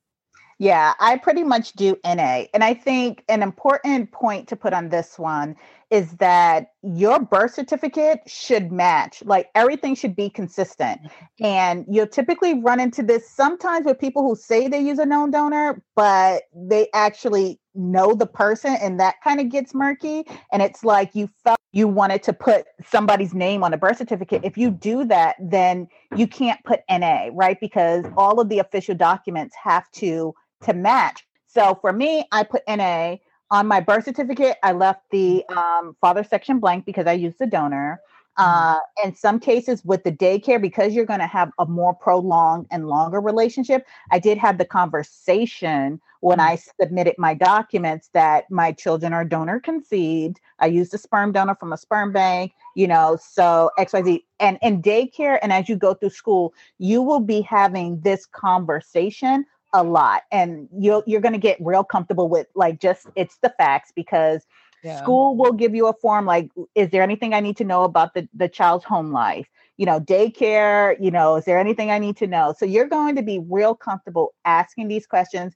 Yeah, 0.59 0.93
I 0.99 1.17
pretty 1.17 1.43
much 1.43 1.73
do 1.73 1.97
NA. 2.05 2.43
And 2.53 2.63
I 2.63 2.73
think 2.73 3.23
an 3.27 3.41
important 3.41 4.11
point 4.11 4.47
to 4.49 4.55
put 4.55 4.73
on 4.73 4.89
this 4.89 5.17
one 5.17 5.55
is 5.89 6.11
that 6.17 6.67
your 6.81 7.19
birth 7.19 7.53
certificate 7.53 8.21
should 8.27 8.71
match. 8.71 9.23
Like 9.25 9.49
everything 9.55 9.95
should 9.95 10.15
be 10.15 10.29
consistent. 10.29 11.01
Mm-hmm. 11.01 11.45
And 11.45 11.85
you'll 11.89 12.07
typically 12.07 12.61
run 12.61 12.79
into 12.79 13.03
this 13.03 13.29
sometimes 13.29 13.85
with 13.85 13.99
people 13.99 14.23
who 14.23 14.35
say 14.35 14.67
they 14.67 14.79
use 14.79 14.99
a 14.99 15.05
known 15.05 15.31
donor, 15.31 15.81
but 15.95 16.43
they 16.55 16.87
actually 16.93 17.59
know 17.75 18.13
the 18.13 18.25
person 18.25 18.75
and 18.81 18.99
that 18.99 19.15
kind 19.23 19.39
of 19.39 19.49
gets 19.49 19.73
murky. 19.73 20.25
And 20.51 20.61
it's 20.61 20.83
like 20.83 21.15
you 21.15 21.29
felt 21.43 21.57
you 21.71 21.87
wanted 21.87 22.21
to 22.23 22.33
put 22.33 22.65
somebody's 22.85 23.33
name 23.33 23.63
on 23.63 23.73
a 23.73 23.77
birth 23.77 23.97
certificate. 23.97 24.41
If 24.43 24.57
you 24.57 24.69
do 24.69 25.05
that, 25.05 25.35
then 25.39 25.87
you 26.15 26.27
can't 26.27 26.63
put 26.65 26.81
NA, 26.89 27.29
right? 27.33 27.59
Because 27.59 28.05
all 28.15 28.39
of 28.39 28.49
the 28.49 28.59
official 28.59 28.95
documents 28.95 29.55
have 29.61 29.89
to 29.93 30.33
to 30.63 30.73
match. 30.73 31.25
So 31.47 31.77
for 31.81 31.91
me, 31.91 32.25
I 32.31 32.43
put 32.43 32.61
NA 32.67 33.17
on 33.51 33.67
my 33.67 33.79
birth 33.79 34.05
certificate. 34.05 34.57
I 34.63 34.71
left 34.71 35.01
the 35.11 35.43
um, 35.49 35.95
father 35.99 36.23
section 36.23 36.59
blank 36.59 36.85
because 36.85 37.05
I 37.05 37.13
used 37.13 37.37
the 37.39 37.47
donor. 37.47 37.99
Mm-hmm. 38.39 38.75
Uh, 38.75 38.79
in 39.03 39.15
some 39.15 39.39
cases, 39.39 39.83
with 39.85 40.03
the 40.03 40.11
daycare, 40.11 40.61
because 40.61 40.93
you're 40.93 41.05
going 41.05 41.19
to 41.19 41.27
have 41.27 41.51
a 41.59 41.65
more 41.65 41.93
prolonged 41.93 42.67
and 42.71 42.87
longer 42.87 43.19
relationship, 43.19 43.85
I 44.11 44.19
did 44.19 44.37
have 44.37 44.57
the 44.57 44.65
conversation 44.65 46.01
when 46.21 46.39
I 46.39 46.55
mm-hmm. 46.55 46.83
submitted 46.83 47.15
my 47.17 47.33
documents 47.33 48.09
that 48.13 48.49
my 48.49 48.71
children 48.71 49.13
are 49.13 49.25
donor 49.25 49.59
conceived. 49.59 50.39
I 50.59 50.67
used 50.67 50.93
a 50.93 50.97
sperm 50.97 51.31
donor 51.31 51.55
from 51.55 51.73
a 51.73 51.77
sperm 51.77 52.11
bank, 52.11 52.53
you 52.75 52.87
know, 52.87 53.17
so 53.21 53.69
XYZ. 53.77 54.23
And 54.39 54.57
in 54.61 54.81
daycare, 54.81 55.37
and 55.41 55.53
as 55.53 55.69
you 55.69 55.75
go 55.75 55.93
through 55.93 56.09
school, 56.09 56.53
you 56.79 57.01
will 57.01 57.19
be 57.19 57.41
having 57.41 57.99
this 58.01 58.25
conversation 58.25 59.45
a 59.73 59.83
lot 59.83 60.21
and 60.31 60.69
you'll 60.77 61.03
you're 61.07 61.19
going 61.19 61.33
to 61.33 61.39
get 61.39 61.57
real 61.59 61.83
comfortable 61.83 62.29
with 62.29 62.45
like 62.53 62.79
just 62.79 63.07
it's 63.15 63.37
the 63.37 63.51
facts 63.57 63.91
because 63.95 64.45
yeah. 64.83 65.01
school 65.01 65.35
will 65.35 65.53
give 65.53 65.73
you 65.75 65.87
a 65.87 65.93
form 65.93 66.25
like 66.25 66.49
is 66.75 66.89
there 66.89 67.03
anything 67.03 67.33
i 67.33 67.39
need 67.39 67.57
to 67.57 67.63
know 67.63 67.83
about 67.83 68.13
the 68.13 68.27
the 68.33 68.49
child's 68.49 68.85
home 68.85 69.11
life 69.11 69.47
you 69.77 69.85
know 69.85 69.99
daycare 69.99 70.95
you 70.99 71.11
know 71.11 71.35
is 71.35 71.45
there 71.45 71.59
anything 71.59 71.89
i 71.91 71.97
need 71.97 72.17
to 72.17 72.27
know 72.27 72.53
so 72.57 72.65
you're 72.65 72.87
going 72.87 73.15
to 73.15 73.21
be 73.21 73.39
real 73.49 73.75
comfortable 73.75 74.33
asking 74.45 74.87
these 74.87 75.05
questions 75.05 75.53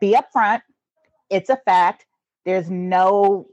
be 0.00 0.14
upfront 0.14 0.62
it's 1.30 1.50
a 1.50 1.56
fact 1.64 2.06
there's 2.44 2.70
no 2.70 3.46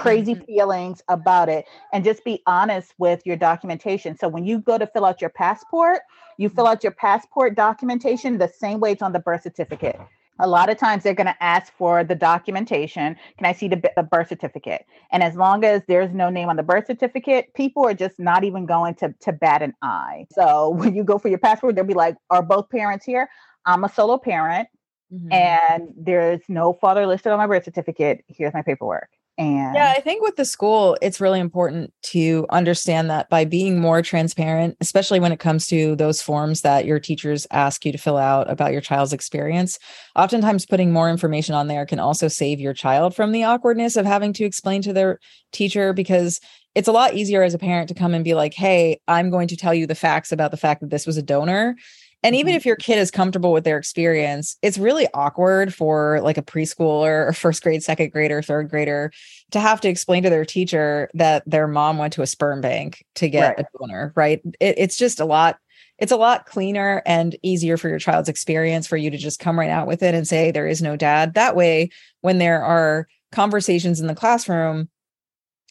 crazy 0.00 0.34
mm-hmm. 0.34 0.44
feelings 0.44 1.02
about 1.08 1.48
it 1.48 1.66
and 1.92 2.04
just 2.04 2.24
be 2.24 2.42
honest 2.46 2.94
with 2.98 3.20
your 3.26 3.36
documentation. 3.36 4.16
So 4.16 4.28
when 4.28 4.44
you 4.44 4.60
go 4.60 4.78
to 4.78 4.86
fill 4.86 5.04
out 5.04 5.20
your 5.20 5.30
passport, 5.30 6.00
you 6.38 6.48
fill 6.48 6.64
mm-hmm. 6.64 6.72
out 6.72 6.82
your 6.82 6.92
passport 6.92 7.54
documentation 7.54 8.38
the 8.38 8.48
same 8.48 8.80
way 8.80 8.92
it's 8.92 9.02
on 9.02 9.12
the 9.12 9.18
birth 9.18 9.42
certificate. 9.42 10.00
A 10.40 10.48
lot 10.48 10.70
of 10.70 10.78
times 10.78 11.02
they're 11.02 11.14
going 11.14 11.26
to 11.26 11.42
ask 11.42 11.72
for 11.72 12.02
the 12.02 12.14
documentation. 12.14 13.16
Can 13.36 13.46
I 13.46 13.52
see 13.52 13.68
the, 13.68 13.82
the, 13.96 14.02
birth 14.02 14.28
certificate? 14.28 14.86
And 15.12 15.22
as 15.22 15.36
long 15.36 15.64
as 15.64 15.82
there's 15.86 16.12
no 16.12 16.30
name 16.30 16.48
on 16.48 16.56
the 16.56 16.62
birth 16.62 16.86
certificate, 16.86 17.52
people 17.54 17.86
are 17.86 17.94
just 17.94 18.18
not 18.18 18.44
even 18.44 18.66
going 18.66 18.94
to, 18.96 19.14
to 19.20 19.32
bat 19.32 19.62
an 19.62 19.74
eye. 19.82 20.26
So 20.32 20.70
when 20.76 20.94
you 20.94 21.04
go 21.04 21.18
for 21.18 21.28
your 21.28 21.38
passport, 21.38 21.74
they'll 21.76 21.84
be 21.84 21.94
like, 21.94 22.16
Are 22.30 22.42
both 22.42 22.70
parents 22.70 23.04
here? 23.04 23.28
I'm 23.66 23.84
a 23.84 23.88
solo 23.88 24.18
parent 24.18 24.68
mm-hmm. 25.12 25.32
and 25.32 25.88
there's 25.96 26.40
no 26.48 26.72
father 26.72 27.06
listed 27.06 27.32
on 27.32 27.38
my 27.38 27.46
birth 27.46 27.64
certificate. 27.64 28.24
Here's 28.28 28.54
my 28.54 28.62
paperwork. 28.62 29.08
And 29.40 29.74
yeah, 29.74 29.94
I 29.96 30.00
think 30.00 30.22
with 30.22 30.36
the 30.36 30.44
school, 30.44 30.98
it's 31.00 31.18
really 31.18 31.40
important 31.40 31.94
to 32.02 32.46
understand 32.50 33.08
that 33.08 33.30
by 33.30 33.46
being 33.46 33.80
more 33.80 34.02
transparent, 34.02 34.76
especially 34.82 35.18
when 35.18 35.32
it 35.32 35.40
comes 35.40 35.66
to 35.68 35.96
those 35.96 36.20
forms 36.20 36.60
that 36.60 36.84
your 36.84 37.00
teachers 37.00 37.46
ask 37.50 37.86
you 37.86 37.92
to 37.92 37.96
fill 37.96 38.18
out 38.18 38.50
about 38.50 38.72
your 38.72 38.82
child's 38.82 39.14
experience, 39.14 39.78
oftentimes 40.14 40.66
putting 40.66 40.92
more 40.92 41.08
information 41.08 41.54
on 41.54 41.68
there 41.68 41.86
can 41.86 41.98
also 41.98 42.28
save 42.28 42.60
your 42.60 42.74
child 42.74 43.16
from 43.16 43.32
the 43.32 43.44
awkwardness 43.44 43.96
of 43.96 44.04
having 44.04 44.34
to 44.34 44.44
explain 44.44 44.82
to 44.82 44.92
their 44.92 45.18
teacher 45.52 45.94
because 45.94 46.38
it's 46.74 46.88
a 46.88 46.92
lot 46.92 47.14
easier 47.14 47.42
as 47.42 47.54
a 47.54 47.58
parent 47.58 47.88
to 47.88 47.94
come 47.94 48.12
and 48.12 48.24
be 48.24 48.34
like, 48.34 48.52
hey, 48.52 49.00
I'm 49.08 49.30
going 49.30 49.48
to 49.48 49.56
tell 49.56 49.72
you 49.72 49.86
the 49.86 49.94
facts 49.94 50.32
about 50.32 50.50
the 50.50 50.58
fact 50.58 50.82
that 50.82 50.90
this 50.90 51.06
was 51.06 51.16
a 51.16 51.22
donor 51.22 51.76
and 52.22 52.36
even 52.36 52.50
mm-hmm. 52.50 52.56
if 52.58 52.66
your 52.66 52.76
kid 52.76 52.98
is 52.98 53.10
comfortable 53.10 53.52
with 53.52 53.64
their 53.64 53.78
experience, 53.78 54.56
it's 54.62 54.76
really 54.76 55.08
awkward 55.14 55.72
for 55.72 56.20
like 56.22 56.36
a 56.36 56.42
preschooler 56.42 57.28
or 57.28 57.32
first 57.32 57.62
grade, 57.62 57.82
second 57.82 58.12
grader, 58.12 58.42
third 58.42 58.68
grader 58.68 59.10
to 59.52 59.60
have 59.60 59.80
to 59.80 59.88
explain 59.88 60.22
to 60.24 60.30
their 60.30 60.44
teacher 60.44 61.10
that 61.14 61.42
their 61.46 61.66
mom 61.66 61.96
went 61.96 62.12
to 62.14 62.22
a 62.22 62.26
sperm 62.26 62.60
bank 62.60 63.04
to 63.14 63.28
get 63.28 63.56
right. 63.56 63.60
a 63.60 63.78
donor, 63.78 64.12
right? 64.16 64.42
It, 64.60 64.74
it's 64.78 64.96
just 64.96 65.20
a 65.20 65.24
lot. 65.24 65.58
It's 65.98 66.12
a 66.12 66.16
lot 66.16 66.46
cleaner 66.46 67.02
and 67.04 67.36
easier 67.42 67.76
for 67.76 67.88
your 67.88 67.98
child's 67.98 68.28
experience 68.28 68.86
for 68.86 68.96
you 68.96 69.10
to 69.10 69.18
just 69.18 69.38
come 69.38 69.58
right 69.58 69.70
out 69.70 69.86
with 69.86 70.02
it 70.02 70.14
and 70.14 70.26
say 70.26 70.50
there 70.50 70.66
is 70.66 70.80
no 70.80 70.96
dad. 70.96 71.34
That 71.34 71.56
way, 71.56 71.90
when 72.22 72.38
there 72.38 72.62
are 72.62 73.06
conversations 73.32 74.00
in 74.00 74.06
the 74.06 74.14
classroom 74.14 74.88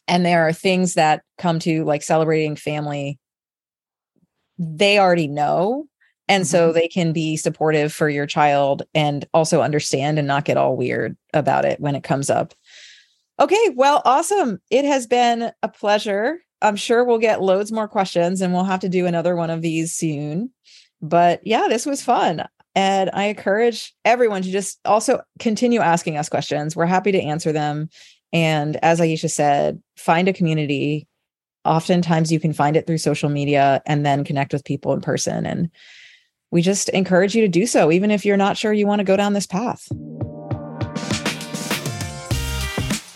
and 0.06 0.24
there 0.24 0.46
are 0.46 0.52
things 0.52 0.94
that 0.94 1.22
come 1.38 1.58
to 1.60 1.84
like 1.84 2.02
celebrating 2.02 2.54
family, 2.54 3.18
they 4.56 5.00
already 5.00 5.26
know 5.26 5.86
and 6.30 6.46
so 6.46 6.68
mm-hmm. 6.68 6.78
they 6.78 6.86
can 6.86 7.12
be 7.12 7.36
supportive 7.36 7.92
for 7.92 8.08
your 8.08 8.24
child 8.24 8.84
and 8.94 9.26
also 9.34 9.62
understand 9.62 10.16
and 10.16 10.28
not 10.28 10.44
get 10.44 10.56
all 10.56 10.76
weird 10.76 11.16
about 11.34 11.64
it 11.64 11.80
when 11.80 11.96
it 11.96 12.04
comes 12.04 12.30
up. 12.30 12.54
Okay, 13.40 13.70
well, 13.74 14.00
awesome. 14.04 14.60
It 14.70 14.84
has 14.84 15.08
been 15.08 15.50
a 15.64 15.68
pleasure. 15.68 16.38
I'm 16.62 16.76
sure 16.76 17.04
we'll 17.04 17.18
get 17.18 17.42
loads 17.42 17.72
more 17.72 17.88
questions 17.88 18.40
and 18.40 18.54
we'll 18.54 18.62
have 18.62 18.80
to 18.80 18.88
do 18.88 19.06
another 19.06 19.34
one 19.34 19.50
of 19.50 19.60
these 19.60 19.92
soon. 19.92 20.50
But 21.02 21.40
yeah, 21.44 21.66
this 21.68 21.84
was 21.84 22.00
fun. 22.00 22.46
And 22.76 23.10
I 23.12 23.24
encourage 23.24 23.92
everyone 24.04 24.42
to 24.42 24.52
just 24.52 24.78
also 24.84 25.22
continue 25.40 25.80
asking 25.80 26.16
us 26.16 26.28
questions. 26.28 26.76
We're 26.76 26.86
happy 26.86 27.10
to 27.10 27.20
answer 27.20 27.50
them. 27.50 27.88
And 28.32 28.76
as 28.84 29.00
Aisha 29.00 29.28
said, 29.28 29.82
find 29.96 30.28
a 30.28 30.32
community. 30.32 31.08
Oftentimes 31.64 32.30
you 32.30 32.38
can 32.38 32.52
find 32.52 32.76
it 32.76 32.86
through 32.86 32.98
social 32.98 33.30
media 33.30 33.82
and 33.84 34.06
then 34.06 34.22
connect 34.22 34.52
with 34.52 34.64
people 34.64 34.92
in 34.92 35.00
person. 35.00 35.44
And 35.44 35.70
we 36.50 36.62
just 36.62 36.88
encourage 36.90 37.34
you 37.34 37.42
to 37.42 37.48
do 37.48 37.66
so, 37.66 37.92
even 37.92 38.10
if 38.10 38.24
you're 38.24 38.36
not 38.36 38.56
sure 38.56 38.72
you 38.72 38.86
want 38.86 39.00
to 39.00 39.04
go 39.04 39.16
down 39.16 39.32
this 39.32 39.46
path. 39.46 39.88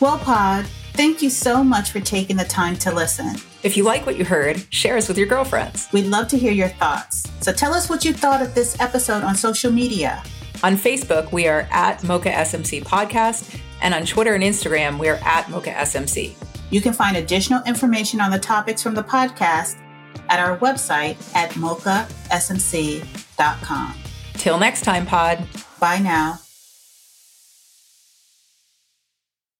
Well, 0.00 0.18
Pod, 0.18 0.66
thank 0.92 1.22
you 1.22 1.30
so 1.30 1.64
much 1.64 1.90
for 1.90 2.00
taking 2.00 2.36
the 2.36 2.44
time 2.44 2.76
to 2.76 2.92
listen. 2.92 3.36
If 3.62 3.76
you 3.76 3.84
like 3.84 4.04
what 4.04 4.16
you 4.18 4.24
heard, 4.24 4.62
share 4.70 4.96
us 4.96 5.08
with 5.08 5.16
your 5.16 5.26
girlfriends. 5.26 5.88
We'd 5.92 6.06
love 6.06 6.28
to 6.28 6.38
hear 6.38 6.52
your 6.52 6.68
thoughts. 6.68 7.24
So 7.40 7.52
tell 7.52 7.72
us 7.72 7.88
what 7.88 8.04
you 8.04 8.12
thought 8.12 8.42
of 8.42 8.54
this 8.54 8.78
episode 8.80 9.22
on 9.22 9.34
social 9.34 9.72
media. 9.72 10.22
On 10.62 10.76
Facebook, 10.76 11.32
we 11.32 11.48
are 11.48 11.66
at 11.70 12.04
Mocha 12.04 12.30
SMC 12.30 12.84
Podcast, 12.84 13.58
and 13.80 13.94
on 13.94 14.04
Twitter 14.06 14.34
and 14.34 14.44
Instagram, 14.44 14.98
we 14.98 15.08
are 15.08 15.18
at 15.24 15.48
Mocha 15.50 15.70
SMC. 15.70 16.34
You 16.70 16.80
can 16.80 16.92
find 16.92 17.16
additional 17.16 17.62
information 17.64 18.20
on 18.20 18.30
the 18.30 18.38
topics 18.38 18.82
from 18.82 18.94
the 18.94 19.02
podcast 19.02 19.78
at 20.28 20.38
our 20.38 20.58
website 20.58 21.16
at 21.34 21.50
mochasmc.com. 21.52 23.23
Till 24.34 24.58
next 24.58 24.82
time, 24.82 25.06
Pod. 25.06 25.38
Bye 25.80 25.98
now. 25.98 26.43